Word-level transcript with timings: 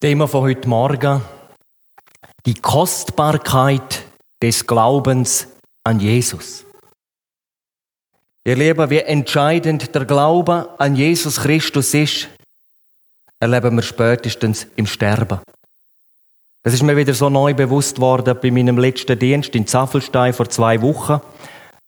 Thema 0.00 0.28
von 0.28 0.42
heute 0.42 0.68
Morgen. 0.68 1.20
Die 2.46 2.54
Kostbarkeit 2.54 4.04
des 4.40 4.64
Glaubens 4.64 5.48
an 5.82 5.98
Jesus. 5.98 6.64
Ihr 8.44 8.54
Lieben, 8.54 8.90
wie 8.90 9.00
entscheidend 9.00 9.92
der 9.92 10.04
Glaube 10.04 10.68
an 10.78 10.94
Jesus 10.94 11.40
Christus 11.40 11.94
ist, 11.94 12.28
erleben 13.40 13.74
wir 13.74 13.82
spätestens 13.82 14.68
im 14.76 14.86
Sterben. 14.86 15.40
Das 16.62 16.74
ist 16.74 16.84
mir 16.84 16.96
wieder 16.96 17.12
so 17.12 17.28
neu 17.28 17.52
bewusst 17.54 18.00
worden 18.00 18.38
bei 18.40 18.52
meinem 18.52 18.78
letzten 18.78 19.18
Dienst 19.18 19.56
in 19.56 19.66
Zaffelstein 19.66 20.32
vor 20.32 20.48
zwei 20.48 20.80
Wochen. 20.80 21.20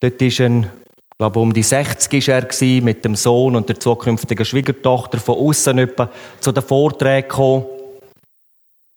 Dort 0.00 0.20
ist 0.20 0.40
ein, 0.40 0.64
ich 0.64 1.18
glaube, 1.18 1.38
um 1.38 1.52
die 1.52 1.62
60 1.62 2.12
ist 2.12 2.28
er 2.28 2.82
mit 2.82 3.04
dem 3.04 3.14
Sohn 3.14 3.54
und 3.54 3.68
der 3.68 3.78
zukünftigen 3.78 4.44
Schwiegertochter 4.44 5.18
von 5.18 5.36
außen 5.36 5.92
zu 6.40 6.50
den 6.50 6.62
Vorträgen 6.64 7.28
gekommen. 7.28 7.79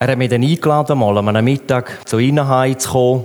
Er 0.03 0.11
hat 0.11 0.17
mich 0.17 0.29
dann 0.29 0.43
eingeladen, 0.43 0.99
mal 0.99 1.17
an 1.17 1.29
einem 1.29 1.45
Mittag 1.45 2.05
zu 2.05 2.19
ihnen 2.19 2.45
heimzukommen. 2.45 3.23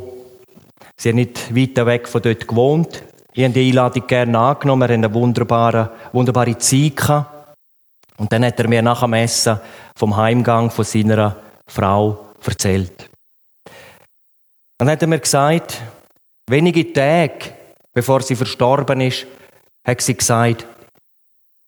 Sie 0.97 1.09
haben 1.09 1.17
nicht 1.17 1.53
weit 1.53 1.85
weg 1.85 2.07
von 2.07 2.23
dort 2.23 2.47
gewohnt. 2.47 3.03
Ich 3.33 3.43
habe 3.43 3.53
die 3.53 3.67
Einladung 3.67 4.07
gerne 4.07 4.39
angenommen. 4.39 4.83
Wir 4.83 4.95
hatten 4.95 5.05
eine 5.05 5.13
wunderbare, 5.13 5.91
wunderbare 6.13 6.57
Zeit. 6.59 7.27
Und 8.17 8.33
dann 8.33 8.45
hat 8.45 8.61
er 8.61 8.69
mir 8.69 8.81
nach 8.81 9.01
dem 9.01 9.13
Essen 9.15 9.59
vom 9.97 10.17
Heimgang 10.17 10.71
von 10.71 10.85
seiner 10.85 11.35
Frau 11.67 12.27
erzählt. 12.47 13.11
Dann 14.79 14.89
hat 14.89 15.03
er 15.03 15.09
mir 15.09 15.19
gesagt, 15.19 15.83
wenige 16.49 16.93
Tage 16.93 17.55
bevor 17.93 18.23
sie 18.23 18.37
verstorben 18.37 19.01
ist, 19.01 19.27
hat 19.85 20.01
sie 20.01 20.17
gesagt, 20.17 20.65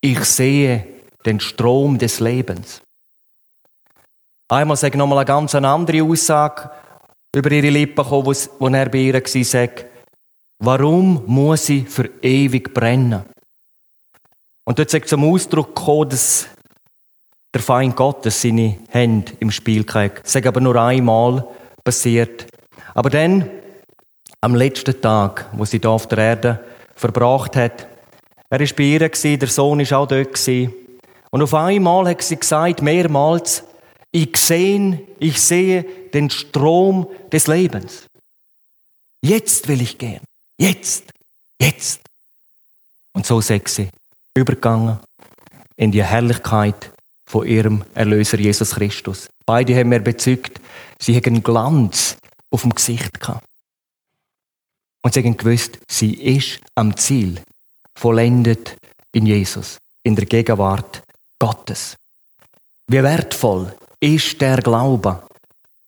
ich 0.00 0.24
sehe 0.24 0.86
den 1.26 1.40
Strom 1.40 1.98
des 1.98 2.20
Lebens. 2.20 2.80
Einmal 4.50 4.76
sage 4.76 4.94
ich 4.94 4.98
nochmal 4.98 5.18
eine 5.18 5.26
ganz 5.26 5.54
andere 5.54 6.02
Aussage 6.02 6.70
über 7.36 7.52
ihre 7.52 7.70
Lippen 7.70 8.02
gekommen, 8.02 8.36
wo 8.58 8.66
er 8.66 8.88
bei 8.88 8.98
ihr 8.98 9.14
war, 9.14 9.44
sagt, 9.44 9.86
warum 10.58 11.22
muss 11.26 11.66
sie 11.66 11.82
für 11.82 12.10
ewig 12.20 12.74
brennen? 12.74 13.22
Und 14.64 14.76
dort 14.76 14.90
sagt 14.90 15.08
zum 15.08 15.32
Ausdruck 15.32 15.76
gekommen, 15.76 16.08
dass 16.08 16.48
der 17.54 17.62
Feind 17.62 17.94
Gottes 17.94 18.42
seine 18.42 18.78
Hände 18.88 19.32
im 19.38 19.52
Spiel 19.52 19.84
kriegt. 19.84 20.24
Das 20.24 20.34
aber 20.46 20.60
nur 20.60 20.74
einmal 20.74 21.46
passiert. 21.84 22.46
Aber 22.94 23.08
dann, 23.08 23.48
am 24.40 24.56
letzten 24.56 25.00
Tag, 25.00 25.46
wo 25.52 25.64
sie 25.64 25.78
hier 25.78 25.90
auf 25.90 26.08
der 26.08 26.18
Erde 26.18 26.64
verbracht 26.96 27.54
hat, 27.54 27.86
er 28.48 28.58
war 28.58 28.66
bei 28.76 28.82
ihr, 28.82 28.98
der 29.08 29.48
Sohn 29.48 29.78
war 29.78 29.98
auch 30.00 30.08
dort. 30.08 30.48
Und 31.30 31.42
auf 31.42 31.54
einmal 31.54 32.08
hat 32.08 32.22
sie 32.22 32.36
gesagt, 32.36 32.82
mehrmals, 32.82 33.62
ich 34.12 34.36
sehe, 34.36 35.06
ich 35.18 35.40
sehe 35.40 35.84
den 36.12 36.30
Strom 36.30 37.06
des 37.30 37.46
Lebens. 37.46 38.06
Jetzt 39.22 39.68
will 39.68 39.80
ich 39.80 39.98
gehen. 39.98 40.20
Jetzt. 40.58 41.04
Jetzt. 41.60 42.00
Und 43.12 43.26
so 43.26 43.40
sei 43.40 43.60
sie 43.66 43.88
übergegangen 44.34 44.98
in 45.76 45.92
die 45.92 46.04
Herrlichkeit 46.04 46.92
von 47.26 47.46
ihrem 47.46 47.84
Erlöser 47.94 48.38
Jesus 48.38 48.72
Christus. 48.72 49.28
Beide 49.46 49.76
haben 49.76 49.90
mir 49.90 50.00
bezeugt, 50.00 50.60
sie 50.98 51.16
haben 51.16 51.42
Glanz 51.42 52.16
auf 52.50 52.62
dem 52.62 52.74
Gesicht 52.74 53.20
gehabt. 53.20 53.44
Und 55.02 55.14
sie 55.14 55.22
haben 55.22 55.36
gewusst, 55.36 55.78
sie 55.88 56.14
ist 56.14 56.60
am 56.74 56.96
Ziel, 56.96 57.40
vollendet 57.94 58.76
in 59.12 59.26
Jesus, 59.26 59.78
in 60.02 60.16
der 60.16 60.26
Gegenwart 60.26 61.02
Gottes. 61.38 61.96
Wie 62.86 63.02
wertvoll 63.02 63.74
ist 64.00 64.40
der 64.40 64.56
Glaube 64.62 65.22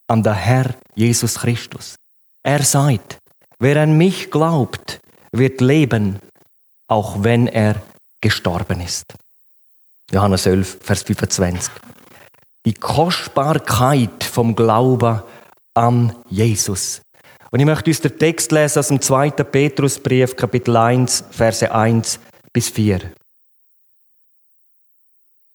an 0.06 0.22
den 0.22 0.34
Herr 0.34 0.74
Jesus 0.94 1.36
Christus. 1.36 1.96
Er 2.42 2.62
sagt, 2.62 3.18
wer 3.58 3.82
an 3.82 3.96
mich 3.96 4.30
glaubt, 4.30 5.00
wird 5.32 5.60
leben, 5.60 6.18
auch 6.88 7.24
wenn 7.24 7.46
er 7.46 7.80
gestorben 8.20 8.80
ist. 8.80 9.04
Johannes 10.10 10.44
11, 10.44 10.78
Vers 10.82 11.02
25. 11.02 11.72
Die 12.66 12.74
Kostbarkeit 12.74 14.22
vom 14.22 14.54
Glauben 14.54 15.22
an 15.74 16.14
Jesus. 16.28 17.00
Und 17.50 17.60
ich 17.60 17.66
möchte 17.66 17.90
uns 17.90 18.00
den 18.00 18.18
Text 18.18 18.52
lesen 18.52 18.78
aus 18.78 18.88
dem 18.88 19.00
2. 19.00 19.30
Petrusbrief, 19.30 20.36
Kapitel 20.36 20.76
1, 20.76 21.24
Verse 21.30 21.72
1 21.72 22.20
bis 22.52 22.68
4. 22.68 23.12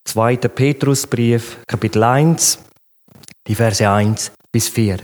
2. 0.08 0.38
Petrusbrief, 0.38 1.58
Kapitel 1.68 2.02
1, 2.02 2.60
die 3.46 3.56
Verse 3.56 3.88
1 3.88 4.32
bis 4.54 4.70
4. 4.70 5.00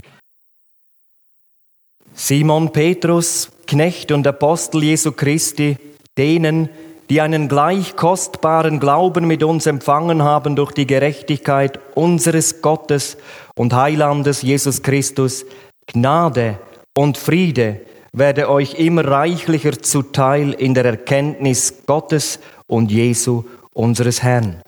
Simon 2.16 2.72
Petrus, 2.72 3.50
Knecht 3.68 4.14
und 4.14 4.26
Apostel 4.26 4.84
Jesu 4.84 5.12
Christi, 5.12 5.76
denen, 6.18 6.70
die 7.10 7.20
einen 7.20 7.50
gleich 7.50 7.98
kostbaren 7.98 8.80
Glauben 8.80 9.28
mit 9.28 9.44
uns 9.44 9.66
empfangen 9.66 10.24
haben 10.24 10.56
durch 10.56 10.72
die 10.72 10.88
Gerechtigkeit 10.88 11.82
unseres 11.96 12.62
Gottes 12.62 13.18
und 13.56 13.74
Heilandes 13.74 14.42
Jesus 14.42 14.84
Christus, 14.84 15.46
Gnade 15.86 16.60
und 16.98 17.18
Friede 17.18 17.82
werde 18.14 18.50
euch 18.50 18.76
immer 18.76 19.06
reichlicher 19.06 19.82
zuteil 19.82 20.54
in 20.54 20.74
der 20.74 20.86
Erkenntnis 20.86 21.84
Gottes 21.86 22.40
und 22.68 22.90
Jesu 22.90 23.44
unseres 23.74 24.24
Herrn. 24.24 24.62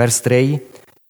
Vers 0.00 0.22
3, 0.22 0.62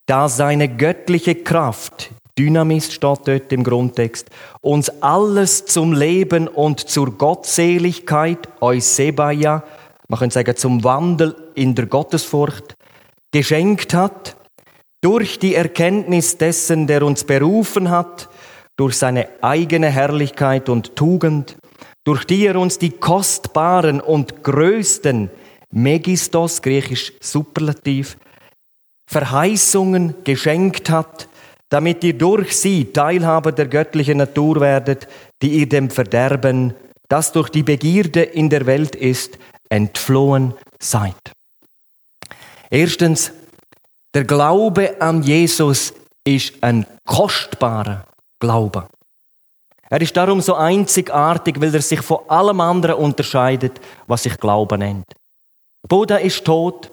da 0.05 0.29
seine 0.29 0.69
göttliche 0.69 1.37
Kraft, 1.37 2.11
Dynamis 2.37 2.93
steht 2.93 3.21
dort 3.25 3.53
im 3.53 3.63
Grundtext, 3.63 4.29
uns 4.63 4.91
alles 5.01 5.65
zum 5.65 5.93
Leben 5.93 6.49
und 6.49 6.81
zur 6.81 7.17
Gottseligkeit, 7.17 8.49
Eusebaya, 8.61 9.63
man 10.09 10.19
könnte 10.19 10.35
sagen 10.35 10.57
zum 10.57 10.83
Wandel 10.83 11.37
in 11.55 11.77
der 11.77 11.87
Gottesfurcht, 11.87 12.75
geschenkt 13.31 13.95
hat, 13.95 14.35
durch 15.01 15.39
die 15.39 15.55
Erkenntnis 15.55 16.37
dessen, 16.37 16.89
der 16.89 17.05
uns 17.05 17.23
berufen 17.23 17.91
hat, 17.91 18.29
durch 18.77 18.97
seine 18.97 19.29
eigene 19.41 19.91
Herrlichkeit 19.91 20.69
und 20.69 20.97
Tugend, 20.97 21.57
durch 22.03 22.25
die 22.25 22.45
er 22.45 22.57
uns 22.57 22.77
die 22.79 22.91
kostbaren 22.91 24.01
und 24.01 24.43
größten 24.43 25.31
Megistos, 25.71 26.61
griechisch 26.61 27.13
Superlativ, 27.21 28.17
Verheißungen 29.11 30.15
geschenkt 30.23 30.89
hat, 30.89 31.29
damit 31.69 32.05
ihr 32.05 32.17
durch 32.17 32.57
sie 32.57 32.93
Teilhaber 32.93 33.51
der 33.51 33.67
göttlichen 33.67 34.19
Natur 34.19 34.61
werdet, 34.61 35.09
die 35.43 35.51
ihr 35.59 35.69
dem 35.69 35.91
Verderben, 35.91 36.75
das 37.09 37.33
durch 37.33 37.49
die 37.49 37.65
Begierde 37.65 38.23
in 38.23 38.49
der 38.49 38.67
Welt 38.67 38.95
ist, 38.95 39.37
entflohen 39.69 40.55
seid. 40.79 41.33
Erstens, 42.71 43.33
der 44.15 44.23
Glaube 44.25 45.01
an 45.01 45.25
Jesus 45.25 45.93
ist 46.25 46.55
ein 46.61 46.87
kostbarer 47.05 48.05
Glaube. 48.39 48.87
Er 49.89 50.01
ist 50.01 50.17
darum 50.17 50.41
so 50.41 50.55
einzigartig, 50.55 51.61
weil 51.61 51.75
er 51.75 51.83
sich 51.83 52.01
von 52.01 52.21
allem 52.29 52.61
anderen 52.61 52.95
unterscheidet, 52.95 53.81
was 54.07 54.23
sich 54.23 54.39
Glauben 54.39 54.79
nennt. 54.79 55.07
Buddha 55.89 56.17
ist 56.19 56.45
tot, 56.45 56.93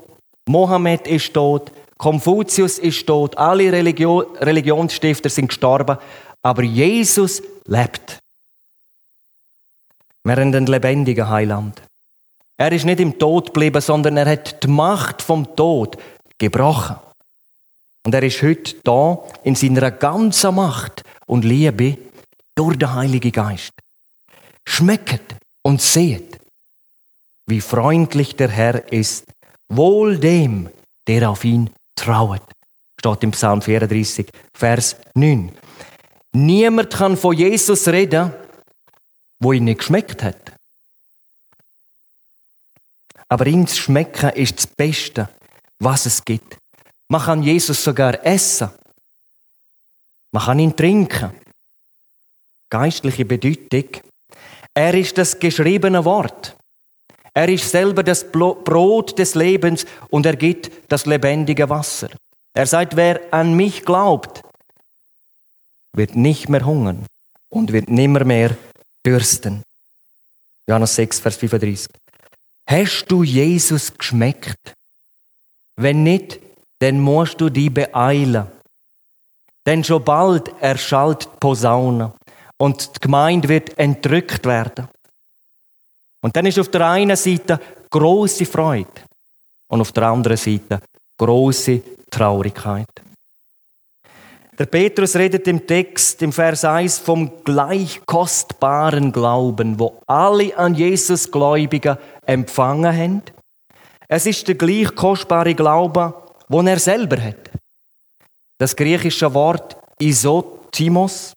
Mohammed 0.49 1.05
ist 1.05 1.31
tot, 1.31 1.71
Konfuzius 1.97 2.77
ist 2.77 3.05
tot, 3.07 3.37
alle 3.37 3.71
Religion, 3.71 4.25
Religionsstifter 4.37 5.29
sind 5.29 5.47
gestorben, 5.47 5.97
aber 6.41 6.63
Jesus 6.63 7.41
lebt. 7.65 8.19
Wir 10.23 10.33
haben 10.33 10.53
einen 10.53 10.67
lebendigen 10.67 11.29
Heiland. 11.29 11.81
Er 12.57 12.71
ist 12.71 12.85
nicht 12.85 12.99
im 12.99 13.17
Tod 13.17 13.47
geblieben, 13.47 13.81
sondern 13.81 14.17
er 14.17 14.29
hat 14.29 14.63
die 14.63 14.67
Macht 14.67 15.21
vom 15.21 15.55
Tod 15.55 15.97
gebrochen. 16.37 16.97
Und 18.05 18.13
er 18.13 18.23
ist 18.23 18.41
heute 18.41 18.75
da 18.83 19.19
in 19.43 19.55
seiner 19.55 19.91
ganzen 19.91 20.55
Macht 20.55 21.03
und 21.25 21.45
Liebe 21.45 21.97
durch 22.55 22.77
den 22.77 22.93
Heiligen 22.93 23.31
Geist. 23.31 23.73
Schmecket 24.65 25.35
und 25.61 25.81
seht, 25.81 26.39
wie 27.45 27.61
freundlich 27.61 28.35
der 28.35 28.49
Herr 28.49 28.91
ist, 28.91 29.25
wohl 29.69 30.17
dem, 30.17 30.69
der 31.07 31.29
auf 31.29 31.43
ihn 31.43 31.69
trauet. 31.97 32.43
Steht 32.99 33.23
im 33.23 33.31
Psalm 33.31 33.61
34, 33.61 34.27
Vers 34.53 34.95
9. 35.13 35.51
Niemand 36.33 36.93
kann 36.93 37.17
von 37.17 37.35
Jesus 37.35 37.87
reden, 37.87 38.33
wo 39.39 39.53
ihn 39.53 39.65
nicht 39.65 39.79
geschmeckt 39.79 40.23
hat. 40.23 40.53
Aber 43.29 43.45
ihm 43.45 43.67
zu 43.67 43.75
schmecken 43.75 44.29
ist 44.29 44.57
das 44.57 44.67
Beste, 44.67 45.29
was 45.79 46.05
es 46.05 46.23
gibt. 46.23 46.57
Man 47.09 47.21
kann 47.21 47.43
Jesus 47.43 47.83
sogar 47.83 48.25
essen. 48.25 48.69
Man 50.31 50.43
kann 50.43 50.59
ihn 50.59 50.75
trinken. 50.75 51.31
Geistliche 52.69 53.25
Bedeutung. 53.25 54.01
Er 54.73 54.93
ist 54.93 55.17
das 55.17 55.39
geschriebene 55.39 56.03
Wort. 56.03 56.56
Er 57.37 57.49
ist 57.49 57.69
selber 57.69 58.01
das 58.01 58.25
Brot 58.31 59.19
des 59.19 59.35
Lebens 59.35 59.85
und 60.09 60.25
er 60.25 60.35
gibt 60.35 60.71
das 60.91 61.05
lebendige 61.05 61.69
Wasser. 61.69 62.09
Er 62.51 62.65
sagt, 62.65 62.95
wer 62.95 63.21
an 63.29 63.53
mich 63.53 63.85
glaubt, 63.85 64.41
wird 65.93 66.15
nicht 66.15 66.49
mehr 66.49 66.65
hungern 66.65 67.05
und 67.49 67.73
wird 67.73 67.89
nimmer 67.89 68.25
mehr 68.25 68.57
dürsten. 69.05 69.61
Johannes 70.67 70.95
6, 70.95 71.19
Vers 71.19 71.35
35. 71.35 71.91
Hast 72.65 73.05
du 73.05 73.21
Jesus 73.21 73.95
geschmeckt? 73.95 74.73
Wenn 75.75 76.01
nicht, 76.01 76.39
dann 76.79 76.99
musst 76.99 77.39
du 77.39 77.51
dich 77.51 77.71
beeilen. 77.71 78.47
Denn 79.63 79.83
schon 79.83 80.03
bald 80.03 80.51
erschallt 80.59 81.25
die 81.25 81.37
Posaune 81.39 82.13
und 82.57 82.95
die 82.95 82.99
Gemeinde 82.99 83.47
wird 83.47 83.77
entrückt 83.77 84.43
werden. 84.47 84.87
Und 86.21 86.35
dann 86.35 86.45
ist 86.45 86.59
auf 86.59 86.69
der 86.69 86.89
einen 86.89 87.15
Seite 87.15 87.59
große 87.89 88.45
Freude 88.45 88.87
und 89.67 89.81
auf 89.81 89.91
der 89.91 90.03
anderen 90.03 90.37
Seite 90.37 90.79
große 91.17 91.81
Traurigkeit. 92.09 92.87
Der 94.57 94.65
Petrus 94.65 95.15
redet 95.15 95.47
im 95.47 95.67
Text, 95.67 96.21
im 96.23 96.33
Vers 96.33 96.65
1, 96.65 96.97
vom 96.97 97.43
gleich 97.43 98.01
kostbaren 98.07 99.11
Glauben, 99.11 99.79
wo 99.79 100.01
alle 100.07 100.57
an 100.57 100.73
Jesus 100.73 101.31
Gläubigen 101.31 101.97
empfangen 102.25 102.95
haben. 102.95 103.21
Es 104.07 104.25
ist 104.25 104.47
der 104.47 104.55
gleich 104.55 104.95
kostbare 104.95 105.53
Glaube, 105.53 106.13
den 106.49 106.67
er 106.67 106.79
selber 106.79 107.21
hat. 107.21 107.51
Das 108.57 108.75
griechische 108.75 109.31
Wort 109.35 109.77
Isotimos 109.99 111.33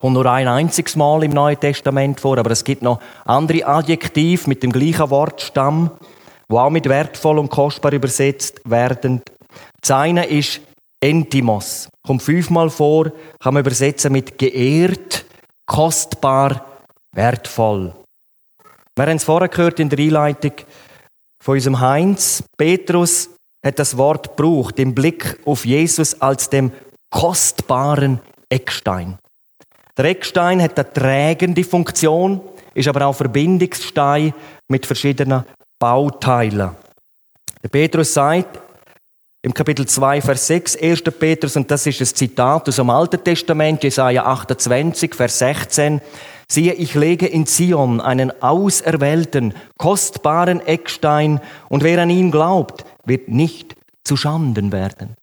kommt 0.00 0.14
nur 0.14 0.26
ein 0.26 0.48
einziges 0.48 0.96
Mal 0.96 1.22
im 1.24 1.32
Neuen 1.32 1.60
Testament 1.60 2.20
vor, 2.20 2.38
aber 2.38 2.50
es 2.50 2.64
gibt 2.64 2.82
noch 2.82 3.00
andere 3.26 3.66
Adjektive 3.66 4.48
mit 4.48 4.62
dem 4.62 4.72
gleichen 4.72 5.10
Wortstamm, 5.10 5.90
wo 6.48 6.58
auch 6.58 6.70
mit 6.70 6.88
wertvoll 6.88 7.38
und 7.38 7.50
kostbar 7.50 7.92
übersetzt 7.92 8.60
werden. 8.64 9.22
Das 9.80 9.90
eine 9.90 10.26
ist 10.26 10.60
Entimos. 11.02 11.88
Kommt 12.06 12.22
fünfmal 12.22 12.70
vor, 12.70 13.12
kann 13.38 13.54
man 13.54 13.62
übersetzen 13.62 14.12
mit 14.12 14.38
geehrt, 14.38 15.24
kostbar, 15.66 16.64
wertvoll. 17.12 17.94
Wir 18.96 19.06
haben 19.06 19.16
es 19.16 19.24
vorher 19.24 19.48
gehört 19.48 19.80
in 19.80 19.88
der 19.88 19.98
Einleitung 19.98 20.52
von 21.42 21.54
unserem 21.54 21.80
Heinz. 21.80 22.42
Petrus 22.56 23.30
hat 23.64 23.78
das 23.78 23.96
Wort 23.96 24.36
gebraucht, 24.36 24.78
im 24.78 24.94
Blick 24.94 25.38
auf 25.44 25.64
Jesus 25.64 26.20
als 26.20 26.48
dem 26.48 26.72
kostbaren 27.10 28.20
Eckstein. 28.48 29.18
Der 30.00 30.08
Eckstein 30.08 30.62
hat 30.62 30.78
eine 30.78 30.90
trägende 30.94 31.62
Funktion, 31.62 32.40
ist 32.72 32.88
aber 32.88 33.04
auch 33.04 33.12
Verbindungsstein 33.12 34.32
mit 34.66 34.86
verschiedenen 34.86 35.44
Bauteilen. 35.78 36.70
Der 37.62 37.68
Petrus 37.68 38.14
sagt, 38.14 38.62
im 39.42 39.52
Kapitel 39.52 39.86
2, 39.86 40.22
Vers 40.22 40.46
6, 40.46 40.76
1. 40.76 41.02
Petrus, 41.02 41.54
und 41.54 41.70
das 41.70 41.86
ist 41.86 42.00
ein 42.00 42.06
Zitat 42.06 42.66
aus 42.66 42.76
dem 42.76 42.88
Alten 42.88 43.22
Testament, 43.22 43.84
Jesaja 43.84 44.24
28, 44.24 45.14
Vers 45.14 45.38
16. 45.38 46.00
Siehe, 46.50 46.72
ich 46.72 46.94
lege 46.94 47.26
in 47.26 47.44
Zion 47.44 48.00
einen 48.00 48.32
auserwählten, 48.42 49.52
kostbaren 49.76 50.66
Eckstein, 50.66 51.42
und 51.68 51.82
wer 51.82 52.00
an 52.00 52.08
ihn 52.08 52.30
glaubt, 52.30 52.86
wird 53.04 53.28
nicht 53.28 53.76
zu 54.02 54.16
Schanden 54.16 54.72
werden. 54.72 55.14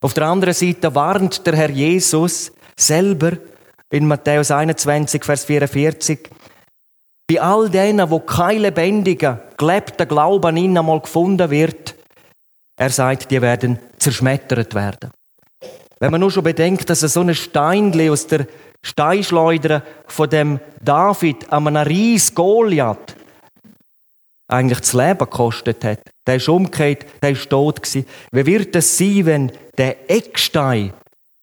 Auf 0.00 0.14
der 0.14 0.26
anderen 0.26 0.54
Seite 0.54 0.96
warnt 0.96 1.46
der 1.46 1.54
Herr 1.54 1.70
Jesus 1.70 2.50
selber 2.76 3.38
in 3.90 4.06
Matthäus 4.06 4.50
21, 4.50 5.24
Vers 5.24 5.44
44, 5.44 6.30
bei 7.26 7.40
all 7.40 7.68
denen, 7.68 8.10
wo 8.10 8.20
kein 8.20 8.60
lebendiger, 8.60 9.42
gelebter 9.56 10.06
Glaube 10.06 10.48
an 10.48 10.56
ihn 10.56 10.76
einmal 10.76 11.00
gefunden 11.00 11.50
wird, 11.50 11.94
er 12.76 12.90
sagt, 12.90 13.30
die 13.30 13.42
werden 13.42 13.78
zerschmettert 13.98 14.74
werden. 14.74 15.10
Wenn 16.00 16.12
man 16.12 16.20
nur 16.20 16.30
schon 16.30 16.44
bedenkt, 16.44 16.88
dass 16.88 17.02
er 17.02 17.08
so 17.08 17.20
ein 17.20 17.34
Steinli 17.34 18.08
aus 18.08 18.26
der 18.26 18.46
Steinschleuder 18.82 19.82
von 20.06 20.30
dem 20.30 20.60
David 20.80 21.52
an 21.52 21.66
einem 21.66 21.86
Ries 21.86 22.34
Goliath 22.34 23.16
eigentlich 24.48 24.80
das 24.80 24.92
Leben 24.94 25.18
gekostet 25.18 25.84
hat. 25.84 26.00
Der 26.26 26.36
ist 26.36 26.48
umgekehrt, 26.48 27.04
der 27.22 27.30
ist 27.30 27.50
tot 27.50 27.82
gewesen. 27.82 28.06
Wie 28.32 28.46
wird 28.46 28.74
es 28.76 28.96
sein, 28.96 29.26
wenn 29.26 29.52
der 29.76 30.10
Eckstein 30.10 30.92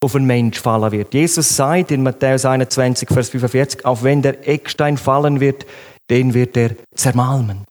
auf 0.01 0.15
einen 0.15 0.25
Mensch 0.25 0.59
fallen 0.59 0.92
wird? 0.92 1.13
Jesus 1.13 1.56
sagt 1.56 1.92
in 1.92 2.03
Matthäus 2.03 2.45
21, 2.45 3.09
Vers 3.09 3.30
45, 3.30 3.86
auch 3.86 4.03
wenn 4.03 4.21
der 4.21 4.47
Eckstein 4.47 4.97
fallen 4.97 5.39
wird, 5.39 5.65
den 6.09 6.33
wird 6.33 6.56
er 6.57 6.75
zermalmen. 6.95 7.65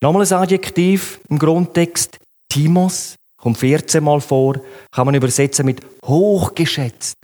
Nochmal 0.00 0.26
ein 0.26 0.32
Adjektiv 0.32 1.20
im 1.28 1.38
Grundtext. 1.38 2.18
Timos 2.48 3.16
kommt 3.36 3.58
14 3.58 4.02
Mal 4.02 4.20
vor, 4.20 4.60
kann 4.90 5.06
man 5.06 5.14
übersetzen 5.14 5.66
mit 5.66 5.80
hochgeschätzt, 6.04 7.16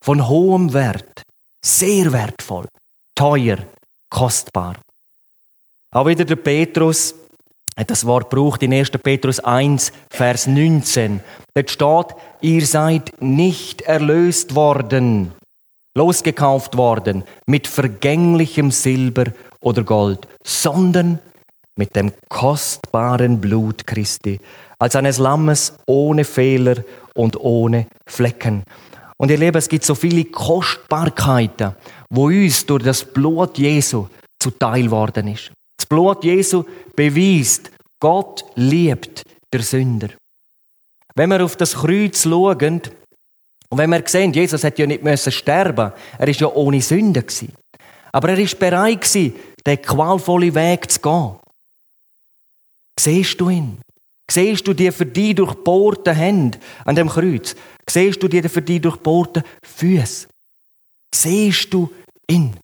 von 0.00 0.28
hohem 0.28 0.72
Wert, 0.72 1.22
sehr 1.64 2.12
wertvoll, 2.12 2.66
teuer, 3.14 3.58
kostbar. 4.08 4.76
Auch 5.90 6.06
wieder 6.06 6.24
der 6.24 6.36
Petrus 6.36 7.14
hat 7.76 7.90
das 7.90 8.06
Wort 8.06 8.30
gebraucht 8.30 8.62
in 8.62 8.72
1. 8.72 8.90
Petrus 8.90 9.40
1, 9.40 9.92
Vers 10.10 10.46
19. 10.46 11.20
Dort 11.54 11.70
steht, 11.70 12.06
ihr 12.40 12.66
seid 12.66 13.12
nicht 13.20 13.82
erlöst 13.82 14.54
worden, 14.54 15.32
losgekauft 15.96 16.76
worden 16.76 17.24
mit 17.46 17.66
vergänglichem 17.66 18.70
Silber 18.70 19.24
oder 19.60 19.84
Gold, 19.84 20.26
sondern 20.44 21.18
mit 21.76 21.96
dem 21.96 22.12
kostbaren 22.28 23.40
Blut 23.40 23.86
Christi, 23.86 24.40
als 24.78 24.96
eines 24.96 25.18
Lammes 25.18 25.74
ohne 25.86 26.24
Fehler 26.24 26.84
und 27.14 27.38
ohne 27.40 27.86
Flecken. 28.06 28.64
Und 29.16 29.30
ihr 29.30 29.38
Lieben, 29.38 29.56
es 29.56 29.68
gibt 29.68 29.84
so 29.84 29.94
viele 29.94 30.24
Kostbarkeiten, 30.24 31.76
wo 32.10 32.26
uns 32.26 32.66
durch 32.66 32.82
das 32.82 33.04
Blut 33.04 33.56
Jesu 33.56 34.08
zuteil 34.38 34.90
worden 34.90 35.28
ist. 35.28 35.52
Das 35.82 35.88
Blut 35.88 36.22
Jesu 36.22 36.62
beweist, 36.94 37.72
Gott 37.98 38.44
liebt 38.54 39.24
der 39.52 39.62
Sünder. 39.62 40.10
Wenn 41.16 41.30
wir 41.30 41.44
auf 41.44 41.56
das 41.56 41.74
Kreuz 41.74 42.22
schauen 42.22 42.82
und 43.68 43.78
wenn 43.78 43.90
wir 43.90 44.04
sehen, 44.06 44.32
Jesus 44.32 44.62
hat 44.62 44.78
ja 44.78 44.86
nicht 44.86 45.02
müssen 45.02 45.32
sterben, 45.32 45.90
er 46.18 46.28
ist 46.28 46.38
ja 46.38 46.46
ohne 46.46 46.80
Sünde 46.80 47.22
gewesen. 47.22 47.52
Aber 48.12 48.28
er 48.28 48.38
ist 48.38 48.60
bereit 48.60 49.00
gewesen, 49.00 49.34
den 49.66 49.82
qualvollen 49.82 50.54
Weg 50.54 50.88
zu 50.88 51.00
gehen. 51.00 51.36
Siehst 53.00 53.40
du 53.40 53.50
ihn? 53.50 53.78
Siehst 54.30 54.64
du 54.68 54.74
die 54.74 54.92
für 54.92 55.06
dich 55.06 55.34
durchbohrten 55.34 56.14
Hände 56.14 56.60
an 56.84 56.94
dem 56.94 57.08
Kreuz? 57.08 57.56
Siehst 57.90 58.22
du 58.22 58.28
die 58.28 58.48
für 58.48 58.62
dich 58.62 58.80
durchbohrten 58.80 59.42
Füße? 59.64 60.28
Siehst 61.12 61.74
du 61.74 61.90
ihn? 62.30 62.56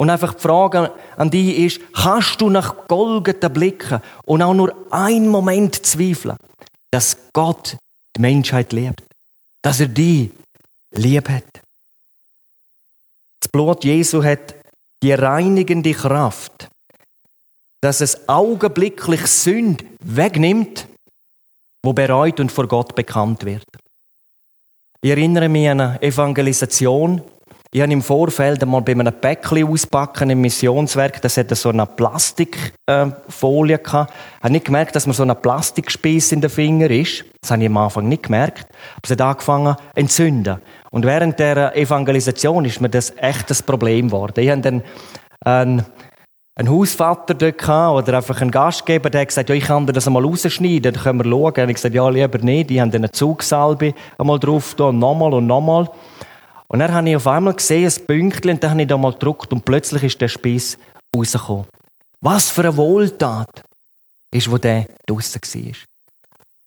Und 0.00 0.08
einfach 0.08 0.32
die 0.32 0.40
Frage 0.40 0.94
an 1.18 1.30
dich 1.30 1.58
ist, 1.58 1.80
kannst 1.92 2.40
du 2.40 2.48
nach 2.48 2.88
Golgatha 2.88 3.48
blicken 3.48 4.00
und 4.24 4.40
auch 4.40 4.54
nur 4.54 4.74
einen 4.90 5.28
Moment 5.28 5.84
zweifeln, 5.84 6.38
dass 6.90 7.18
Gott 7.34 7.76
die 8.16 8.22
Menschheit 8.22 8.72
liebt? 8.72 9.02
Dass 9.60 9.78
er 9.78 9.88
dich 9.88 10.30
lieb 10.92 11.28
hat? 11.28 11.44
Das 13.40 13.50
Blut 13.52 13.84
Jesu 13.84 14.24
hat 14.24 14.54
die 15.02 15.12
reinigende 15.12 15.92
Kraft, 15.92 16.70
dass 17.82 18.00
es 18.00 18.26
augenblicklich 18.26 19.26
Sünd 19.26 19.84
wegnimmt, 20.02 20.88
wo 21.82 21.92
bereut 21.92 22.40
und 22.40 22.50
vor 22.50 22.66
Gott 22.66 22.94
bekannt 22.94 23.44
wird. 23.44 23.66
Ich 25.02 25.10
erinnere 25.10 25.50
mich 25.50 25.68
an 25.68 25.82
eine 25.82 26.02
Evangelisation. 26.02 27.20
Ich 27.72 27.80
habe 27.80 27.92
im 27.92 28.02
Vorfeld 28.02 28.60
einmal 28.64 28.82
bei 28.82 28.90
einem 28.90 29.12
Päckchen 29.12 29.64
auspacken 29.64 30.28
im 30.30 30.40
Missionswerk, 30.40 31.22
das 31.22 31.36
hatte 31.36 31.54
so 31.54 31.68
eine 31.68 31.86
Plastikfolie 31.86 33.78
gehabt. 33.78 34.12
Ich 34.12 34.42
habe 34.42 34.52
nicht 34.52 34.64
gemerkt, 34.64 34.96
dass 34.96 35.06
mir 35.06 35.12
so 35.12 35.22
ein 35.22 35.40
Plastikspieß 35.40 36.32
in 36.32 36.40
den 36.40 36.50
Finger 36.50 36.90
ist. 36.90 37.24
Das 37.40 37.52
habe 37.52 37.62
ich 37.62 37.68
am 37.68 37.76
Anfang 37.76 38.08
nicht 38.08 38.24
gemerkt. 38.24 38.66
Aber 38.96 39.02
es 39.04 39.10
hat 39.12 39.20
angefangen 39.20 39.76
zu 39.76 39.82
entzünden. 39.94 40.60
Und 40.90 41.06
während 41.06 41.38
der 41.38 41.76
Evangelisation 41.76 42.64
ist 42.64 42.80
mir 42.80 42.88
das 42.88 43.12
echt 43.16 43.48
ein 43.48 43.58
Problem 43.64 44.08
geworden. 44.08 44.40
Ich 44.40 44.50
habe 44.50 44.62
dann 44.62 44.82
einen 45.44 45.86
einen 46.56 46.68
Hausvater 46.68 47.34
dort 47.34 47.56
gehabt, 47.56 47.96
oder 47.96 48.18
einfach 48.18 48.40
einen 48.40 48.50
Gastgeber, 48.50 49.08
der 49.08 49.22
hat 49.22 49.28
gesagt, 49.28 49.48
ja, 49.48 49.54
ich 49.54 49.64
kann 49.64 49.86
dir 49.86 49.94
das 49.94 50.06
einmal 50.06 50.24
rausschneiden, 50.24 50.92
dann 50.92 51.02
können 51.02 51.24
wir 51.24 51.30
schauen. 51.30 51.54
Und 51.62 51.68
ich 51.70 51.76
gesagt, 51.76 51.94
ja, 51.94 52.06
lieber 52.08 52.38
nicht. 52.38 52.68
Die 52.68 52.80
haben 52.80 52.90
dann 52.90 53.02
eine 53.02 53.12
Zugsalbe 53.12 53.94
einmal 54.18 54.38
drauf 54.38 54.74
und 54.78 54.98
nochmal 54.98 55.32
und 55.32 55.46
nochmal. 55.46 55.88
Und 56.72 56.78
dann 56.78 56.94
habe 56.94 57.10
ich 57.10 57.16
auf 57.16 57.26
einmal 57.26 57.54
gesehen, 57.54 57.90
ein 57.90 58.06
Pünktchen, 58.06 58.52
und 58.52 58.62
dann 58.62 58.70
habe 58.70 58.82
ich 58.82 58.88
da 58.88 58.96
mal 58.96 59.12
gedruckt 59.12 59.52
und 59.52 59.64
plötzlich 59.64 60.04
ist 60.04 60.20
der 60.20 60.28
Spieß 60.28 60.78
rausgekommen. 61.16 61.66
Was 62.20 62.48
für 62.50 62.60
eine 62.60 62.76
Wohltat 62.76 63.64
ist, 64.32 64.48
wo 64.48 64.56
der 64.56 64.86
draussen 65.04 65.40
war. 65.42 65.72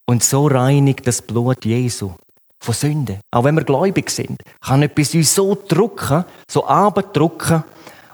Und 0.05 0.22
so 0.22 0.48
reinigt 0.48 1.07
das 1.07 1.22
Blut 1.22 1.63
Jesu 1.63 2.12
von 2.60 2.74
Sünde. 2.74 3.22
Auch 3.31 3.45
wenn 3.45 3.55
wir 3.55 3.63
gläubig 3.63 4.10
sind, 4.10 4.41
kann 4.60 4.83
etwas 4.83 5.13
uns 5.13 5.33
so 5.33 5.55
drücken, 5.55 6.25
so 6.51 6.65
abdrücken, 6.67 7.63